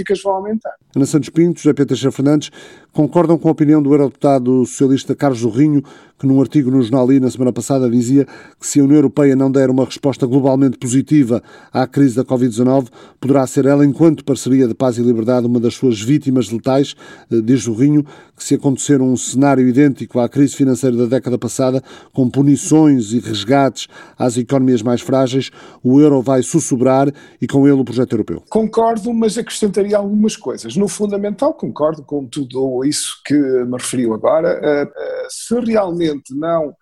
geopolíticas 0.00 0.22
vão 0.22 0.34
aumentar. 0.34 0.74
Ana 0.94 1.06
Santos 1.06 1.28
Pinto, 1.28 1.60
José 1.60 1.72
Pedro 1.72 2.12
Fernandes, 2.12 2.50
concordam 2.92 3.38
com 3.38 3.48
a 3.48 3.52
opinião 3.52 3.82
do 3.82 3.92
eurodeputado 3.92 4.64
socialista 4.66 5.14
Carlos 5.14 5.40
Zorrinho, 5.40 5.82
que 6.20 6.26
num 6.26 6.38
artigo 6.38 6.70
no 6.70 6.82
Jornal 6.82 7.10
I 7.10 7.18
na 7.18 7.30
semana 7.30 7.50
passada 7.50 7.88
dizia 7.88 8.26
que 8.58 8.66
se 8.66 8.78
a 8.78 8.84
União 8.84 8.96
Europeia 8.96 9.34
não 9.34 9.50
der 9.50 9.70
uma 9.70 9.86
resposta 9.86 10.26
globalmente 10.26 10.76
positiva 10.76 11.42
à 11.72 11.86
crise 11.86 12.14
da 12.14 12.22
Covid-19, 12.22 12.88
poderá 13.18 13.46
ser 13.46 13.64
ela, 13.64 13.86
enquanto 13.86 14.22
parceria 14.22 14.68
de 14.68 14.74
paz 14.74 14.98
e 14.98 15.02
liberdade, 15.02 15.46
uma 15.46 15.58
das 15.58 15.74
suas 15.74 15.98
vítimas 15.98 16.50
letais, 16.50 16.94
eh, 17.32 17.40
diz 17.40 17.62
Zorrinho, 17.62 18.04
que 18.36 18.44
se 18.44 18.54
acontecer 18.54 19.00
um 19.00 19.16
cenário 19.16 19.66
idêntico 19.66 20.20
à 20.20 20.28
crise 20.28 20.54
financeira 20.54 20.94
da 20.94 21.06
década 21.06 21.38
passada, 21.38 21.82
com 22.12 22.28
punições 22.28 23.12
e 23.12 23.18
resgates 23.18 23.88
às 24.18 24.36
economias 24.36 24.82
mais 24.82 25.00
frágeis, 25.00 25.50
o 25.82 26.00
euro 26.00 26.20
vai 26.20 26.42
sussurrar 26.42 27.10
e 27.40 27.46
com 27.46 27.66
ele 27.66 27.80
o 27.80 27.84
projeto 27.84 28.12
europeu. 28.12 28.42
Concordo, 28.50 29.12
mas 29.14 29.38
acrescentaria 29.38 29.96
algumas 29.96 30.36
coisas. 30.36 30.76
No 30.76 30.86
fundamental, 30.86 31.54
concordo 31.54 32.02
com 32.02 32.26
tudo 32.26 32.79
isso 32.84 33.20
que 33.24 33.34
me 33.34 33.76
referiu 33.76 34.14
agora. 34.14 34.60
Eh, 34.62 34.92
eh, 34.94 35.26
se 35.28 35.58
realmente 35.60 36.34
não 36.34 36.74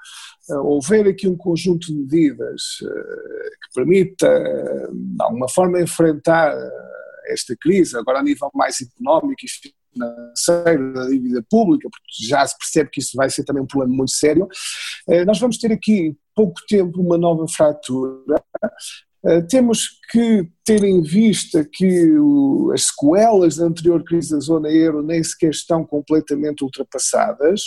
eh, 0.51 0.57
houver 0.57 1.07
aqui 1.07 1.29
um 1.29 1.37
conjunto 1.37 1.87
de 1.87 1.95
medidas 1.95 2.79
que 2.81 3.75
permita, 3.75 4.29
de 4.93 5.23
alguma 5.23 5.49
forma, 5.49 5.81
enfrentar 5.81 6.57
esta 7.27 7.55
crise, 7.61 7.97
agora 7.97 8.21
a 8.21 8.23
nível 8.23 8.51
mais 8.55 8.77
económico 8.81 9.45
e 9.45 9.49
financeiro 9.93 10.95
da 10.95 11.07
dívida 11.07 11.45
pública, 11.51 11.89
porque 11.91 12.27
já 12.27 12.47
se 12.47 12.57
percebe 12.57 12.91
que 12.91 13.01
isso 13.01 13.17
vai 13.17 13.29
ser 13.29 13.45
também 13.45 13.63
um 13.63 13.67
problema 13.67 13.95
muito 13.95 14.13
sério, 14.13 14.49
nós 15.27 15.39
vamos 15.39 15.59
ter 15.59 15.73
aqui 15.73 16.17
pouco 16.35 16.61
tempo 16.69 17.01
uma 17.03 17.19
nova 17.19 17.47
fratura. 17.49 18.43
Eh, 19.29 19.43
temos 19.43 20.01
que 20.11 20.49
ter 20.65 20.83
em 20.83 21.03
vista 21.03 21.63
que 21.71 22.15
as 22.73 22.85
sequelas 22.87 23.57
da 23.57 23.67
anterior 23.67 24.03
crise 24.03 24.31
da 24.31 24.41
zona 24.41 24.71
euro 24.71 25.03
nem 25.03 25.23
sequer 25.23 25.51
estão 25.51 25.85
completamente 25.85 26.65
ultrapassadas. 26.65 27.61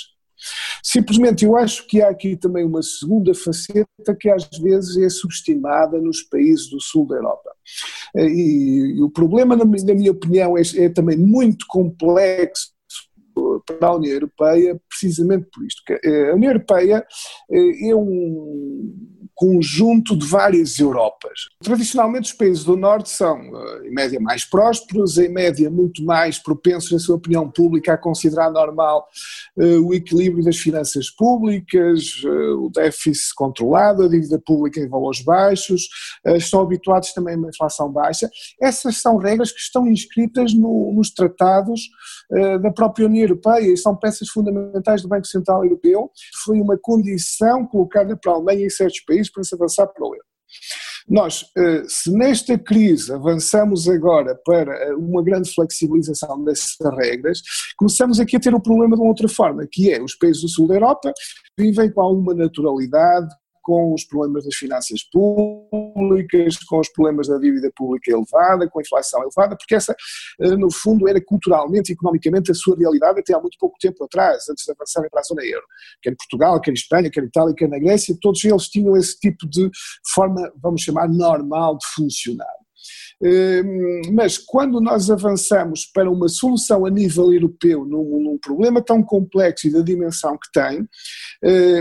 Simplesmente 0.83 1.45
eu 1.45 1.55
acho 1.55 1.85
que 1.85 2.01
há 2.01 2.09
aqui 2.09 2.35
também 2.35 2.65
uma 2.65 2.81
segunda 2.81 3.31
faceta 3.35 4.15
que 4.19 4.27
às 4.27 4.49
vezes 4.59 4.97
é 4.97 5.07
subestimada 5.07 5.99
nos 5.99 6.23
países 6.23 6.67
do 6.67 6.81
sul 6.81 7.07
da 7.07 7.17
Europa. 7.17 7.51
Eh, 8.15 8.27
e, 8.27 8.95
e 8.97 9.01
o 9.03 9.09
problema, 9.09 9.55
na, 9.55 9.63
na 9.63 9.93
minha 9.93 10.11
opinião, 10.11 10.57
é, 10.57 10.61
é 10.77 10.89
também 10.89 11.17
muito 11.17 11.65
complexo 11.69 12.71
para 13.65 13.87
a 13.87 13.95
União 13.95 14.13
Europeia, 14.13 14.81
precisamente 14.89 15.47
por 15.53 15.63
isto. 15.63 15.81
Eh, 16.03 16.31
a 16.31 16.35
União 16.35 16.51
Europeia 16.51 17.05
é 17.49 17.95
um 17.95 19.10
conjunto 19.41 20.15
de 20.15 20.23
várias 20.23 20.77
Europas. 20.77 21.47
Tradicionalmente, 21.63 22.29
os 22.29 22.37
países 22.37 22.63
do 22.63 22.77
Norte 22.77 23.09
são, 23.09 23.39
eh, 23.39 23.87
em 23.87 23.91
média, 23.91 24.19
mais 24.19 24.45
prósperos, 24.45 25.17
em 25.17 25.29
média, 25.29 25.67
muito 25.67 26.05
mais 26.05 26.37
propensos, 26.37 26.91
na 26.91 26.99
sua 26.99 27.15
opinião 27.15 27.49
pública, 27.49 27.93
a 27.93 27.97
considerar 27.97 28.51
normal 28.51 29.07
uh, 29.57 29.79
o 29.83 29.95
equilíbrio 29.95 30.45
das 30.45 30.57
finanças 30.57 31.09
públicas, 31.09 32.21
uh, 32.23 32.65
o 32.65 32.69
déficit 32.69 33.33
controlado, 33.35 34.03
a 34.03 34.07
dívida 34.07 34.37
pública 34.37 34.79
em 34.79 34.87
valores 34.87 35.21
baixos, 35.21 35.87
uh, 36.23 36.35
estão 36.35 36.61
habituados 36.61 37.11
também 37.11 37.33
a 37.33 37.37
uma 37.39 37.49
inflação 37.49 37.91
baixa. 37.91 38.29
Essas 38.61 38.97
são 38.97 39.17
regras 39.17 39.51
que 39.51 39.59
estão 39.59 39.87
inscritas 39.87 40.53
no, 40.53 40.93
nos 40.93 41.09
tratados 41.09 41.81
da 42.61 42.71
própria 42.71 43.07
União 43.07 43.23
Europeia 43.23 43.73
e 43.73 43.77
são 43.77 43.95
peças 43.95 44.29
fundamentais 44.29 45.01
do 45.01 45.07
Banco 45.07 45.27
Central 45.27 45.63
Europeu. 45.63 46.09
Foi 46.45 46.59
uma 46.59 46.77
condição 46.77 47.65
colocada 47.65 48.15
para 48.15 48.31
a 48.31 48.35
Alemanha 48.35 48.65
e 48.65 48.71
certos 48.71 49.01
países 49.01 49.31
para 49.31 49.43
se 49.43 49.53
avançar 49.53 49.87
para 49.87 50.03
o 50.03 50.15
euro. 50.15 50.25
Nós, 51.07 51.45
eh, 51.57 51.83
se 51.87 52.11
nesta 52.11 52.57
crise 52.57 53.11
avançamos 53.11 53.87
agora 53.89 54.39
para 54.45 54.73
eh, 54.73 54.93
uma 54.93 55.23
grande 55.23 55.51
flexibilização 55.53 56.43
dessas 56.43 56.75
regras, 56.95 57.41
começamos 57.77 58.19
aqui 58.19 58.35
a 58.35 58.39
ter 58.39 58.53
o 58.53 58.61
problema 58.61 58.95
de 58.95 59.01
uma 59.01 59.09
outra 59.09 59.27
forma, 59.27 59.67
que 59.69 59.91
é 59.91 60.01
os 60.01 60.15
países 60.15 60.41
do 60.41 60.49
sul 60.49 60.67
da 60.67 60.75
Europa 60.75 61.11
vivem 61.57 61.91
com 61.91 62.01
alguma 62.01 62.33
naturalidade, 62.33 63.27
com 63.61 63.93
os 63.93 64.03
problemas 64.05 64.43
das 64.43 64.55
finanças 64.55 65.03
públicas, 65.03 66.57
com 66.67 66.79
os 66.79 66.89
problemas 66.89 67.27
da 67.27 67.37
dívida 67.37 67.71
pública 67.75 68.11
elevada, 68.11 68.69
com 68.69 68.79
a 68.79 68.81
inflação 68.81 69.21
elevada, 69.21 69.55
porque 69.55 69.75
essa, 69.75 69.95
eh, 70.39 70.55
no 70.55 70.71
fundo, 70.71 71.07
era 71.07 71.23
culturalmente 71.23 71.91
e 71.91 71.93
economicamente 71.93 72.51
a 72.51 72.53
sua 72.53 72.75
realidade 72.77 73.19
até 73.19 73.33
há 73.33 73.39
muito 73.39 73.57
pouco 73.59 73.77
tempo 73.79 74.03
atrás, 74.03 74.49
antes 74.49 74.65
de 74.65 74.71
avançarem 74.71 75.09
para 75.09 75.19
a 75.19 75.23
zona 75.23 75.43
euro. 75.43 75.65
Quer 76.01 76.11
em 76.11 76.15
Portugal, 76.15 76.59
quer 76.59 76.71
em 76.71 76.73
Espanha, 76.73 77.09
quer 77.09 77.23
em 77.23 77.27
Itália, 77.27 77.55
quer 77.55 77.69
na 77.69 77.79
Grécia, 77.79 78.15
todos 78.21 78.43
eles 78.43 78.67
tinham 78.67 78.95
esse 78.97 79.19
tipo 79.19 79.47
de 79.49 79.69
forma, 80.13 80.51
vamos 80.61 80.81
chamar, 80.81 81.07
normal 81.07 81.77
de 81.77 81.85
funcionar. 81.95 82.60
Mas 84.11 84.37
quando 84.37 84.81
nós 84.81 85.09
avançamos 85.09 85.85
para 85.85 86.09
uma 86.09 86.27
solução 86.27 86.85
a 86.85 86.89
nível 86.89 87.31
europeu 87.31 87.85
num, 87.85 88.19
num 88.23 88.37
problema 88.37 88.81
tão 88.81 89.03
complexo 89.03 89.67
e 89.67 89.71
da 89.71 89.81
dimensão 89.81 90.37
que 90.37 90.51
tem, 90.51 90.87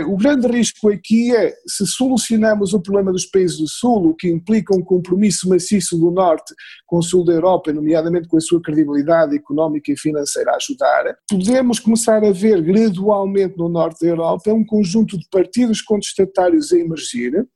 o 0.07 0.17
grande 0.17 0.47
risco 0.47 0.89
aqui 0.89 1.35
é 1.35 1.53
se 1.67 1.85
solucionamos 1.87 2.73
o 2.73 2.81
problema 2.81 3.11
dos 3.11 3.25
países 3.25 3.57
do 3.57 3.67
Sul, 3.67 4.09
o 4.09 4.15
que 4.15 4.29
implica 4.29 4.75
um 4.75 4.81
compromisso 4.81 5.49
maciço 5.49 5.97
do 5.97 6.11
Norte 6.11 6.53
com 6.85 6.97
o 6.97 7.03
Sul 7.03 7.23
da 7.25 7.33
Europa, 7.33 7.73
nomeadamente 7.73 8.27
com 8.27 8.37
a 8.37 8.41
sua 8.41 8.61
credibilidade 8.61 9.35
económica 9.35 9.91
e 9.91 9.97
financeira 9.97 10.51
a 10.51 10.55
ajudar, 10.55 11.15
podemos 11.29 11.79
começar 11.79 12.23
a 12.23 12.31
ver 12.31 12.61
gradualmente 12.61 13.57
no 13.57 13.69
Norte 13.69 14.05
da 14.05 14.11
Europa 14.11 14.51
um 14.53 14.65
conjunto 14.65 15.17
de 15.17 15.25
partidos 15.29 15.81
contestatários 15.81 16.71
a 16.71 16.77
emergir. 16.77 17.47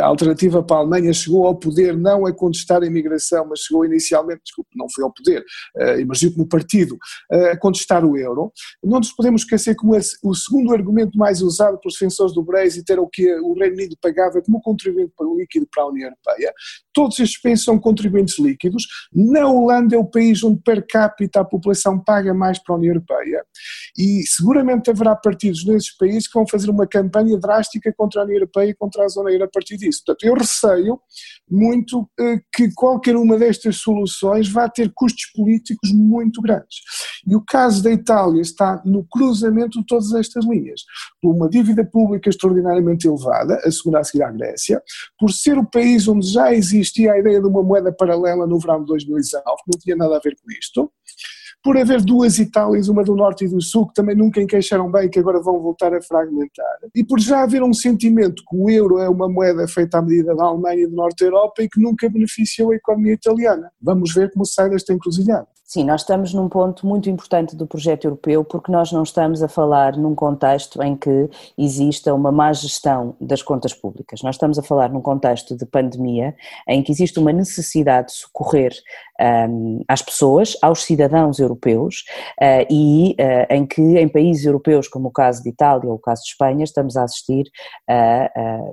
A 0.00 0.06
alternativa 0.06 0.62
para 0.62 0.76
a 0.76 0.80
Alemanha 0.80 1.12
chegou 1.12 1.46
ao 1.46 1.54
poder 1.54 1.96
não 1.96 2.26
a 2.26 2.32
contestar 2.32 2.82
a 2.82 2.86
imigração, 2.86 3.19
mas 3.48 3.60
chegou 3.60 3.84
inicialmente, 3.84 4.42
desculpe, 4.44 4.70
não 4.76 4.86
foi 4.94 5.04
ao 5.04 5.12
poder, 5.12 5.44
emergiu 5.98 6.32
como 6.32 6.48
partido, 6.48 6.96
a 7.52 7.56
contestar 7.56 8.04
o 8.04 8.16
euro. 8.16 8.52
Não 8.82 8.98
nos 8.98 9.12
podemos 9.12 9.42
esquecer 9.42 9.74
como 9.74 9.96
o 10.24 10.34
segundo 10.34 10.72
argumento 10.72 11.16
mais 11.18 11.42
usado 11.42 11.78
pelos 11.78 11.94
defensores 11.94 12.34
do 12.34 12.42
Brexit 12.42 12.90
era 12.90 13.00
o 13.00 13.08
que 13.08 13.32
o 13.40 13.54
Reino 13.54 13.74
Unido 13.74 13.96
pagava 14.00 14.40
como 14.42 14.60
contribuinte 14.60 15.12
líquido 15.36 15.66
para 15.72 15.84
a 15.84 15.88
União 15.88 16.06
Europeia. 16.06 16.52
Todos 16.92 17.18
estes 17.18 17.40
países 17.40 17.64
são 17.64 17.78
contribuintes 17.78 18.38
líquidos. 18.38 18.86
Na 19.12 19.48
Holanda 19.48 19.94
é 19.94 19.98
o 19.98 20.04
país 20.04 20.42
onde 20.42 20.60
per 20.62 20.86
capita 20.86 21.40
a 21.40 21.44
população 21.44 21.98
paga 21.98 22.34
mais 22.34 22.58
para 22.58 22.74
a 22.74 22.78
União 22.78 22.92
Europeia. 22.92 23.44
E 23.96 24.22
seguramente 24.26 24.90
haverá 24.90 25.14
partidos 25.16 25.64
nesses 25.64 25.96
países 25.96 26.26
que 26.26 26.34
vão 26.34 26.46
fazer 26.46 26.70
uma 26.70 26.86
campanha 26.86 27.38
drástica 27.38 27.92
contra 27.96 28.20
a 28.20 28.24
União 28.24 28.36
Europeia 28.36 28.70
e 28.70 28.74
contra 28.74 29.04
a 29.04 29.08
zona 29.08 29.30
euro 29.30 29.44
a 29.44 29.48
partir 29.48 29.76
disso. 29.76 30.02
Portanto, 30.04 30.24
eu 30.24 30.34
receio 30.34 31.00
muito 31.48 32.08
eh, 32.18 32.38
que 32.54 32.72
qualquer 32.74 33.09
uma 33.16 33.38
destas 33.38 33.76
soluções 33.76 34.48
vá 34.48 34.68
ter 34.68 34.90
custos 34.94 35.26
políticos 35.34 35.90
muito 35.92 36.40
grandes. 36.40 36.78
E 37.26 37.34
o 37.34 37.42
caso 37.44 37.82
da 37.82 37.90
Itália 37.90 38.40
está 38.40 38.82
no 38.84 39.04
cruzamento 39.04 39.78
de 39.78 39.86
todas 39.86 40.12
estas 40.12 40.44
linhas. 40.44 40.82
Por 41.20 41.34
uma 41.34 41.48
dívida 41.48 41.84
pública 41.84 42.28
extraordinariamente 42.28 43.06
elevada, 43.06 43.60
a 43.64 43.70
segunda 43.70 44.00
a 44.00 44.04
seguir 44.04 44.22
à 44.22 44.30
Grécia, 44.30 44.82
por 45.18 45.30
ser 45.30 45.58
o 45.58 45.64
país 45.64 46.08
onde 46.08 46.26
já 46.26 46.52
existia 46.52 47.12
a 47.12 47.18
ideia 47.18 47.40
de 47.40 47.46
uma 47.46 47.62
moeda 47.62 47.92
paralela 47.92 48.46
no 48.46 48.58
verão 48.58 48.80
de 48.80 48.86
2019, 48.86 49.42
que 49.44 49.72
não 49.72 49.80
tinha 49.80 49.96
nada 49.96 50.16
a 50.16 50.20
ver 50.20 50.36
com 50.42 50.50
isto, 50.52 50.90
por 51.62 51.76
haver 51.76 52.00
duas 52.02 52.38
Itálias, 52.38 52.88
uma 52.88 53.04
do 53.04 53.14
Norte 53.14 53.44
e 53.44 53.48
do 53.48 53.60
Sul, 53.60 53.86
que 53.88 53.94
também 53.94 54.16
nunca 54.16 54.40
encaixaram 54.40 54.90
bem, 54.90 55.08
que 55.08 55.18
agora 55.18 55.40
vão 55.40 55.60
voltar 55.60 55.94
a 55.94 56.02
fragmentar, 56.02 56.78
e 56.94 57.04
por 57.04 57.20
já 57.20 57.42
haver 57.42 57.62
um 57.62 57.74
sentimento 57.74 58.42
que 58.48 58.56
o 58.56 58.70
euro 58.70 58.98
é 58.98 59.08
uma 59.08 59.28
moeda 59.28 59.66
feita 59.68 59.98
à 59.98 60.02
medida 60.02 60.34
da 60.34 60.44
Alemanha 60.44 60.82
e 60.82 60.86
do 60.86 60.96
Norte 60.96 61.20
da 61.20 61.26
Europa 61.26 61.62
e 61.62 61.68
que 61.68 61.80
nunca 61.80 62.08
beneficiou 62.08 62.72
a 62.72 62.76
economia 62.76 63.12
italiana. 63.12 63.70
Vamos 63.80 64.14
ver 64.14 64.32
como 64.32 64.44
sai 64.44 64.70
desta 64.70 64.92
encruzilhada. 64.92 65.46
Sim, 65.72 65.84
nós 65.84 66.00
estamos 66.00 66.34
num 66.34 66.48
ponto 66.48 66.84
muito 66.84 67.08
importante 67.08 67.54
do 67.54 67.64
projeto 67.64 68.04
europeu 68.04 68.42
porque 68.42 68.72
nós 68.72 68.90
não 68.90 69.04
estamos 69.04 69.40
a 69.40 69.46
falar 69.46 69.96
num 69.96 70.16
contexto 70.16 70.82
em 70.82 70.96
que 70.96 71.30
exista 71.56 72.12
uma 72.12 72.32
má 72.32 72.52
gestão 72.52 73.14
das 73.20 73.40
contas 73.40 73.72
públicas. 73.72 74.20
Nós 74.24 74.34
estamos 74.34 74.58
a 74.58 74.64
falar 74.64 74.90
num 74.90 75.00
contexto 75.00 75.56
de 75.56 75.64
pandemia 75.64 76.34
em 76.66 76.82
que 76.82 76.90
existe 76.90 77.20
uma 77.20 77.32
necessidade 77.32 78.08
de 78.08 78.14
socorrer 78.14 78.72
às 79.88 80.02
pessoas, 80.02 80.56
aos 80.62 80.84
cidadãos 80.84 81.38
europeus 81.38 82.04
uh, 82.40 82.66
e 82.70 83.16
uh, 83.20 83.54
em 83.54 83.66
que 83.66 83.82
em 83.82 84.08
países 84.08 84.44
europeus 84.44 84.88
como 84.88 85.08
o 85.08 85.12
caso 85.12 85.42
de 85.42 85.50
Itália 85.50 85.88
ou 85.88 85.96
o 85.96 86.00
caso 86.00 86.22
de 86.22 86.28
Espanha 86.30 86.64
estamos 86.64 86.96
a 86.96 87.04
assistir 87.04 87.44
a, 87.88 88.28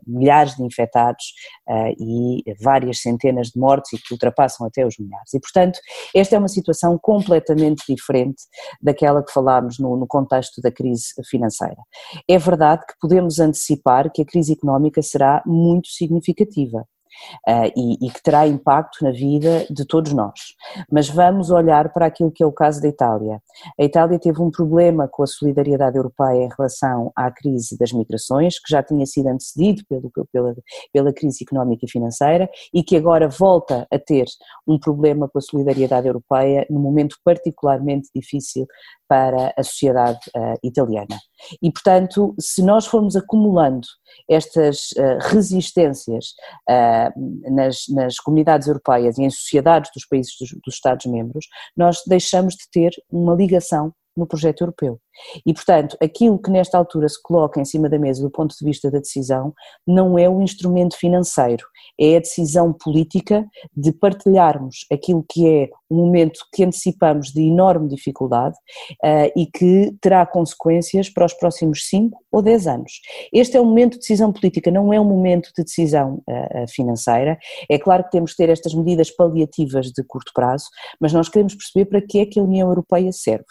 milhares 0.05 0.55
de 0.55 0.63
infectados 0.63 1.25
uh, 1.67 1.93
e 1.99 2.43
várias 2.62 3.01
centenas 3.01 3.47
de 3.47 3.60
mortes 3.60 3.93
e 3.93 3.97
que 4.01 4.13
ultrapassam 4.13 4.65
até 4.65 4.86
os 4.86 4.97
milhares. 4.97 5.33
E 5.33 5.39
portanto 5.39 5.79
esta 6.15 6.36
é 6.36 6.39
uma 6.39 6.47
situação 6.47 6.67
situação 6.77 6.97
completamente 6.97 7.83
diferente 7.88 8.43
daquela 8.81 9.23
que 9.23 9.31
falámos 9.31 9.79
no, 9.79 9.97
no 9.97 10.07
contexto 10.07 10.62
da 10.62 10.71
crise 10.71 11.07
financeira. 11.29 11.77
É 12.27 12.38
verdade 12.38 12.86
que 12.88 12.93
podemos 12.99 13.39
antecipar 13.39 14.12
que 14.12 14.21
a 14.21 14.25
crise 14.25 14.53
económica 14.53 15.01
será 15.01 15.41
muito 15.45 15.88
significativa 15.89 16.86
uh, 17.48 17.72
e, 17.76 18.08
e, 18.08 18.12
que 18.12 18.22
terá 18.22 18.48
impacto 18.48 19.04
na 19.04 19.12
vida 19.12 19.65
de 19.70 19.86
todos 19.86 20.13
nós. 20.13 20.39
Mas 20.91 21.10
vamos 21.10 21.50
olhar 21.50 21.91
para 21.93 22.06
aquilo 22.06 22.32
que 22.32 22.43
é 22.43 22.46
o 22.46 22.52
caso 22.52 22.82
da 22.82 22.88
Itália. 22.88 23.41
A 23.80 23.84
Itália 23.84 24.20
teve 24.20 24.41
um 24.41 24.52
problema 24.52 25.08
com 25.08 25.24
a 25.24 25.28
solidariedade 25.28 25.98
europeia 25.98 26.43
em 26.43 26.50
relação 26.56 27.12
à 27.15 27.32
crise 27.32 27.78
das 27.78 27.91
migrações, 27.91 28.60
que 28.60 28.72
já 28.72 28.84
tinha 28.84 29.06
sido 29.06 29.28
antecedido 29.28 29.84
pelo, 29.89 30.12
pela, 30.32 30.56
pela 30.93 31.13
crise 31.13 31.43
económica 31.43 31.86
e 31.86 31.89
financeira 31.89 32.50
e 32.74 32.84
que 32.84 32.96
agora 32.96 33.28
volta 33.28 33.88
a 33.91 34.00
ter 34.00 34.26
um 34.67 34.80
problema 34.80 35.28
com 35.28 35.38
a 35.38 35.41
solidariedade 35.41 36.08
europeia 36.08 36.65
num 36.70 36.80
momento 36.80 37.17
particularmente 37.24 38.10
difícil 38.13 38.67
para 39.08 39.54
a 39.58 39.63
sociedade 39.63 40.20
uh, 40.36 40.58
italiana. 40.62 41.17
E, 41.62 41.72
portanto, 41.72 42.36
se 42.39 42.62
nós 42.62 42.86
formos 42.86 43.15
acumulando 43.15 43.88
estas 44.30 44.91
uh, 44.91 45.17
resistências 45.30 46.34
uh, 46.70 46.96
nas, 47.51 47.86
nas, 47.89 48.15
comunidades 48.17 48.67
europeias 48.67 49.17
e 49.17 49.23
em 49.23 49.29
sociedades 49.29 49.91
dos 49.93 50.05
países 50.05 50.33
dos, 50.39 50.49
dos 50.63 50.75
Estados-membros, 50.75 51.45
nós 51.75 52.01
deixamos 52.07 52.55
de 52.55 52.69
ter 52.71 52.91
uma 53.12 53.36
ligação 53.36 53.93
no 54.17 54.27
projeto 54.27 54.62
europeu. 54.62 54.99
E, 55.45 55.53
portanto, 55.53 55.97
aquilo 56.01 56.39
que 56.39 56.51
nesta 56.51 56.77
altura 56.77 57.08
se 57.10 57.21
coloca 57.21 57.60
em 57.60 57.65
cima 57.65 57.89
da 57.89 57.97
mesa 57.97 58.21
do 58.21 58.30
ponto 58.30 58.56
de 58.58 58.65
vista 58.65 58.89
da 58.91 58.99
decisão 58.99 59.53
não 59.86 60.17
é 60.17 60.30
o 60.30 60.41
instrumento 60.41 60.97
financeiro, 60.97 61.65
é 61.99 62.17
a 62.17 62.19
decisão 62.19 62.73
política 62.73 63.45
de 63.75 63.91
partilharmos 63.91 64.86
aquilo 64.91 65.25
que 65.30 65.47
é 65.47 65.69
um 65.89 65.97
momento 65.97 66.39
que 66.53 66.63
antecipamos 66.63 67.32
de 67.32 67.41
enorme 67.41 67.88
dificuldade 67.88 68.56
uh, 69.03 69.32
e 69.36 69.45
que 69.45 69.95
terá 70.01 70.25
consequências 70.25 71.10
para 71.10 71.25
os 71.25 71.34
próximos 71.34 71.88
5 71.88 72.17
ou 72.32 72.41
10 72.41 72.67
anos. 72.67 72.91
Este 73.32 73.58
é 73.58 73.62
um 73.62 73.65
momento 73.65 73.93
de 73.93 73.99
decisão 73.99 74.32
política, 74.32 74.69
não 74.69 74.91
é 74.91 74.99
um 74.99 75.06
momento 75.06 75.49
de 75.58 75.63
decisão 75.63 76.21
uh, 76.27 76.67
financeira. 76.69 77.38
É 77.69 77.80
claro 77.80 78.03
que 78.03 78.12
temos 78.12 78.32
que 78.32 78.38
ter 78.38 78.49
estas 78.49 78.73
medidas 78.73 79.10
paliativas 79.10 79.88
de 79.88 80.03
curto 80.03 80.32
prazo, 80.34 80.65
mas 80.99 81.13
nós 81.13 81.30
queremos 81.30 81.56
perceber 81.56 81.86
para 81.86 82.01
que 82.01 82.19
é 82.19 82.25
que 82.25 82.39
a 82.39 82.43
União 82.43 82.67
Europeia 82.67 83.12
serve. 83.12 83.45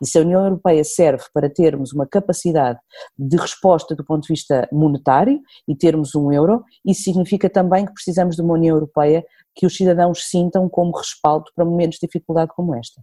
E 0.00 0.06
se 0.06 0.18
a 0.18 0.22
União 0.22 0.44
Europeia 0.44 0.84
serve 0.84 1.24
para 1.32 1.50
termos 1.50 1.92
uma 1.92 2.06
capacidade 2.06 2.78
de 3.18 3.36
resposta 3.36 3.94
do 3.94 4.04
ponto 4.04 4.22
de 4.22 4.28
vista 4.28 4.68
monetário 4.72 5.40
e 5.68 5.76
termos 5.76 6.14
um 6.14 6.32
euro, 6.32 6.64
isso 6.84 7.02
significa 7.02 7.50
também 7.50 7.84
que 7.84 7.92
precisamos 7.92 8.36
de 8.36 8.42
uma 8.42 8.54
União 8.54 8.76
Europeia 8.76 9.24
que 9.54 9.66
os 9.66 9.74
cidadãos 9.74 10.28
sintam 10.28 10.68
como 10.68 10.96
respaldo 10.96 11.46
para 11.54 11.64
momentos 11.64 11.98
de 11.98 12.06
dificuldade 12.06 12.52
como 12.54 12.74
esta. 12.74 13.00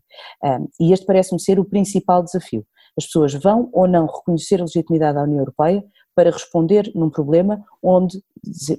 e 0.80 0.93
este 0.93 1.06
parece-me 1.06 1.41
ser 1.41 1.60
o 1.60 1.65
principal 1.65 2.23
desafio. 2.23 2.65
As 2.97 3.06
pessoas 3.06 3.34
vão 3.34 3.69
ou 3.73 3.88
não 3.88 4.06
reconhecer 4.06 4.60
a 4.60 4.65
legitimidade 4.65 5.15
da 5.15 5.23
União 5.23 5.39
Europeia 5.39 5.84
para 6.15 6.30
responder 6.30 6.91
num 6.93 7.10
problema 7.10 7.63
onde 7.82 8.21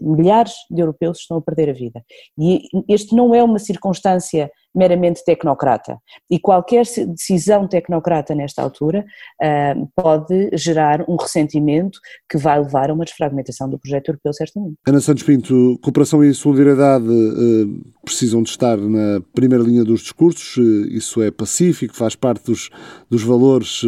milhares 0.00 0.52
de 0.70 0.80
europeus 0.80 1.18
estão 1.18 1.38
a 1.38 1.42
perder 1.42 1.70
a 1.70 1.72
vida. 1.72 2.04
E 2.38 2.68
este 2.88 3.14
não 3.14 3.34
é 3.34 3.42
uma 3.42 3.58
circunstância 3.58 4.50
meramente 4.74 5.24
tecnocrata. 5.24 5.98
E 6.30 6.38
qualquer 6.38 6.84
decisão 6.84 7.68
tecnocrata 7.68 8.34
nesta 8.34 8.62
altura 8.62 9.04
uh, 9.42 9.88
pode 9.94 10.50
gerar 10.54 11.04
um 11.08 11.16
ressentimento 11.16 11.98
que 12.28 12.36
vai 12.36 12.58
levar 12.58 12.90
a 12.90 12.94
uma 12.94 13.04
desfragmentação 13.04 13.68
do 13.68 13.78
projeto 13.78 14.08
europeu, 14.08 14.32
certamente. 14.32 14.74
Ana 14.86 15.00
Santos 15.00 15.22
Pinto, 15.22 15.78
cooperação 15.82 16.24
e 16.24 16.34
solidariedade 16.34 17.06
uh, 17.06 17.92
precisam 18.04 18.42
de 18.42 18.50
estar 18.50 18.76
na 18.76 19.20
primeira 19.32 19.62
linha 19.62 19.84
dos 19.84 20.00
discursos, 20.00 20.56
uh, 20.56 20.86
isso 20.88 21.22
é 21.22 21.30
pacífico, 21.30 21.94
faz 21.94 22.16
parte 22.16 22.44
dos, 22.44 22.70
dos 23.08 23.22
valores 23.22 23.82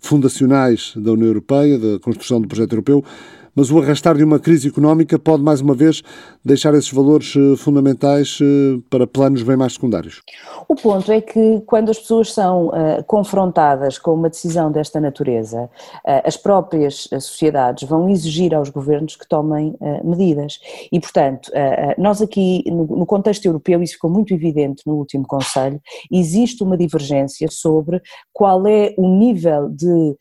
fundacionais 0.00 0.92
da 0.96 1.12
União 1.12 1.28
Europeia, 1.28 1.78
da 1.78 1.98
construção 2.00 2.40
do 2.40 2.48
projeto 2.48 2.72
europeu 2.72 3.04
mas 3.56 3.70
o 3.70 3.80
arrastar 3.80 4.16
de 4.16 4.22
uma 4.22 4.38
crise 4.38 4.68
económica 4.68 5.18
pode, 5.18 5.42
mais 5.42 5.62
uma 5.62 5.74
vez, 5.74 6.02
deixar 6.44 6.74
esses 6.74 6.92
valores 6.92 7.34
eh, 7.34 7.56
fundamentais 7.56 8.38
eh, 8.42 8.78
para 8.90 9.06
planos 9.06 9.42
bem 9.42 9.56
mais 9.56 9.72
secundários. 9.72 10.20
O 10.68 10.74
ponto 10.74 11.10
é 11.10 11.20
que, 11.20 11.62
quando 11.66 11.90
as 11.90 11.98
pessoas 11.98 12.32
são 12.32 12.68
uh, 12.68 13.02
confrontadas 13.06 13.98
com 13.98 14.12
uma 14.12 14.28
decisão 14.28 14.70
desta 14.70 15.00
natureza, 15.00 15.62
uh, 15.62 16.22
as 16.24 16.36
próprias 16.36 17.08
sociedades 17.20 17.88
vão 17.88 18.08
exigir 18.10 18.54
aos 18.54 18.68
governos 18.68 19.16
que 19.16 19.26
tomem 19.26 19.76
uh, 19.80 20.06
medidas. 20.06 20.58
E, 20.92 21.00
portanto, 21.00 21.50
nós 21.96 22.20
aqui, 22.20 22.62
no, 22.66 22.84
no 22.84 23.06
contexto 23.06 23.46
europeu, 23.46 23.82
isso 23.82 23.94
ficou 23.94 24.10
muito 24.10 24.34
evidente 24.34 24.82
no 24.86 24.94
último 24.94 25.26
Conselho, 25.26 25.80
existe 26.10 26.62
uma 26.62 26.76
divergência 26.76 27.48
sobre 27.50 28.02
qual 28.32 28.66
é 28.66 28.94
o 28.98 29.08
nível 29.08 29.68
de 29.68 30.16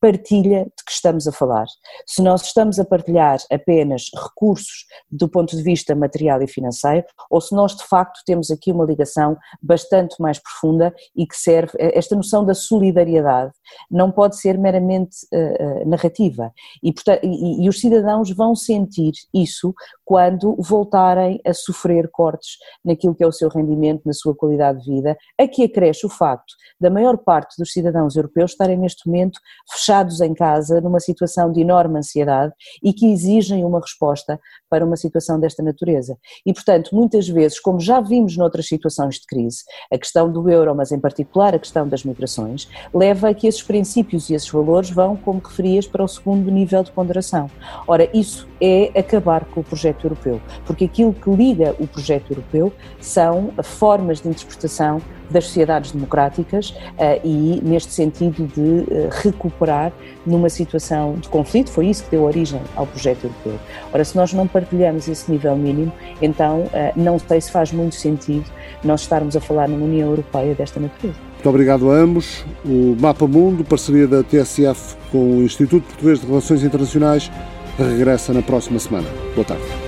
partilha 0.00 0.64
de 0.64 0.84
que 0.84 0.92
estamos 0.92 1.26
a 1.26 1.32
falar. 1.32 1.66
Se 2.06 2.22
nós 2.22 2.37
nós 2.38 2.46
estamos 2.46 2.78
a 2.78 2.84
partilhar 2.84 3.38
apenas 3.50 4.10
recursos 4.14 4.86
do 5.10 5.28
ponto 5.28 5.56
de 5.56 5.62
vista 5.62 5.94
material 5.94 6.40
e 6.40 6.46
financeiro, 6.46 7.04
ou 7.28 7.40
se 7.40 7.52
nós 7.52 7.74
de 7.74 7.84
facto 7.84 8.20
temos 8.24 8.48
aqui 8.50 8.70
uma 8.70 8.84
ligação 8.84 9.36
bastante 9.60 10.14
mais 10.20 10.38
profunda 10.38 10.94
e 11.16 11.26
que 11.26 11.36
serve, 11.36 11.72
esta 11.78 12.14
noção 12.14 12.44
da 12.44 12.54
solidariedade 12.54 13.52
não 13.90 14.12
pode 14.12 14.38
ser 14.38 14.56
meramente 14.56 15.16
uh, 15.32 15.88
narrativa. 15.88 16.52
E, 16.80 16.92
portanto, 16.92 17.20
e, 17.24 17.64
e 17.64 17.68
os 17.68 17.80
cidadãos 17.80 18.30
vão 18.30 18.54
sentir 18.54 19.12
isso 19.34 19.74
quando 20.08 20.56
voltarem 20.58 21.38
a 21.44 21.52
sofrer 21.52 22.08
cortes 22.10 22.56
naquilo 22.82 23.14
que 23.14 23.22
é 23.22 23.26
o 23.26 23.32
seu 23.32 23.50
rendimento, 23.50 24.00
na 24.06 24.14
sua 24.14 24.34
qualidade 24.34 24.82
de 24.82 24.90
vida. 24.90 25.14
Aqui 25.38 25.64
acresce 25.64 26.06
o 26.06 26.08
facto 26.08 26.54
da 26.80 26.88
maior 26.88 27.18
parte 27.18 27.56
dos 27.58 27.72
cidadãos 27.72 28.16
europeus 28.16 28.52
estarem 28.52 28.78
neste 28.78 29.06
momento 29.06 29.38
fechados 29.70 30.22
em 30.22 30.32
casa, 30.32 30.80
numa 30.80 30.98
situação 30.98 31.52
de 31.52 31.60
enorme 31.60 31.98
ansiedade 31.98 32.54
e 32.82 32.94
que 32.94 33.12
exigem 33.12 33.66
uma 33.66 33.80
resposta 33.80 34.40
para 34.70 34.82
uma 34.82 34.96
situação 34.96 35.38
desta 35.38 35.62
natureza. 35.62 36.16
E, 36.46 36.54
portanto, 36.54 36.94
muitas 36.94 37.28
vezes, 37.28 37.60
como 37.60 37.78
já 37.78 38.00
vimos 38.00 38.34
noutras 38.34 38.66
situações 38.66 39.16
de 39.16 39.26
crise, 39.26 39.58
a 39.92 39.98
questão 39.98 40.32
do 40.32 40.48
euro, 40.48 40.74
mas 40.74 40.90
em 40.90 40.98
particular 40.98 41.54
a 41.54 41.58
questão 41.58 41.86
das 41.86 42.02
migrações, 42.02 42.66
leva 42.94 43.28
a 43.28 43.34
que 43.34 43.46
esses 43.46 43.62
princípios 43.62 44.30
e 44.30 44.34
esses 44.34 44.48
valores 44.48 44.88
vão, 44.88 45.16
como 45.16 45.38
referias, 45.38 45.86
para 45.86 46.02
o 46.02 46.08
segundo 46.08 46.50
nível 46.50 46.82
de 46.82 46.92
ponderação. 46.92 47.50
Ora, 47.86 48.08
isso 48.16 48.48
é 48.58 48.98
acabar 48.98 49.44
com 49.44 49.60
o 49.60 49.64
projeto 49.64 49.97
europeu, 50.06 50.40
porque 50.66 50.84
aquilo 50.84 51.12
que 51.12 51.30
liga 51.30 51.74
o 51.78 51.86
projeto 51.86 52.32
europeu 52.32 52.72
são 53.00 53.50
formas 53.62 54.20
de 54.20 54.28
interpretação 54.28 55.00
das 55.30 55.44
sociedades 55.44 55.92
democráticas 55.92 56.70
uh, 56.70 57.20
e 57.24 57.60
neste 57.62 57.92
sentido 57.92 58.46
de 58.46 58.60
uh, 58.60 59.08
recuperar 59.22 59.92
numa 60.24 60.48
situação 60.48 61.14
de 61.14 61.28
conflito, 61.28 61.70
foi 61.70 61.86
isso 61.86 62.04
que 62.04 62.10
deu 62.10 62.24
origem 62.24 62.60
ao 62.74 62.86
projeto 62.86 63.24
europeu. 63.24 63.58
Ora, 63.92 64.04
se 64.04 64.16
nós 64.16 64.32
não 64.32 64.46
partilhamos 64.46 65.08
esse 65.08 65.30
nível 65.30 65.56
mínimo, 65.56 65.92
então 66.20 66.60
uh, 66.60 66.70
não 66.96 67.18
sei 67.18 67.40
se 67.40 67.50
faz 67.50 67.72
muito 67.72 67.94
sentido 67.94 68.44
nós 68.82 69.02
estarmos 69.02 69.36
a 69.36 69.40
falar 69.40 69.68
numa 69.68 69.84
União 69.84 70.08
Europeia 70.08 70.54
desta 70.54 70.80
natureza. 70.80 71.18
Muito 71.34 71.48
obrigado 71.48 71.90
a 71.90 71.94
ambos. 71.94 72.44
O 72.64 72.96
Mapa 73.00 73.26
Mundo, 73.26 73.64
parceria 73.64 74.08
da 74.08 74.22
TSF 74.22 74.96
com 75.12 75.38
o 75.38 75.42
Instituto 75.42 75.84
Português 75.84 76.20
de 76.20 76.26
Relações 76.26 76.64
Internacionais, 76.64 77.30
regressa 77.78 78.32
na 78.32 78.42
próxima 78.42 78.78
semana. 78.78 79.08
Boa 79.34 79.44
tarde. 79.44 79.87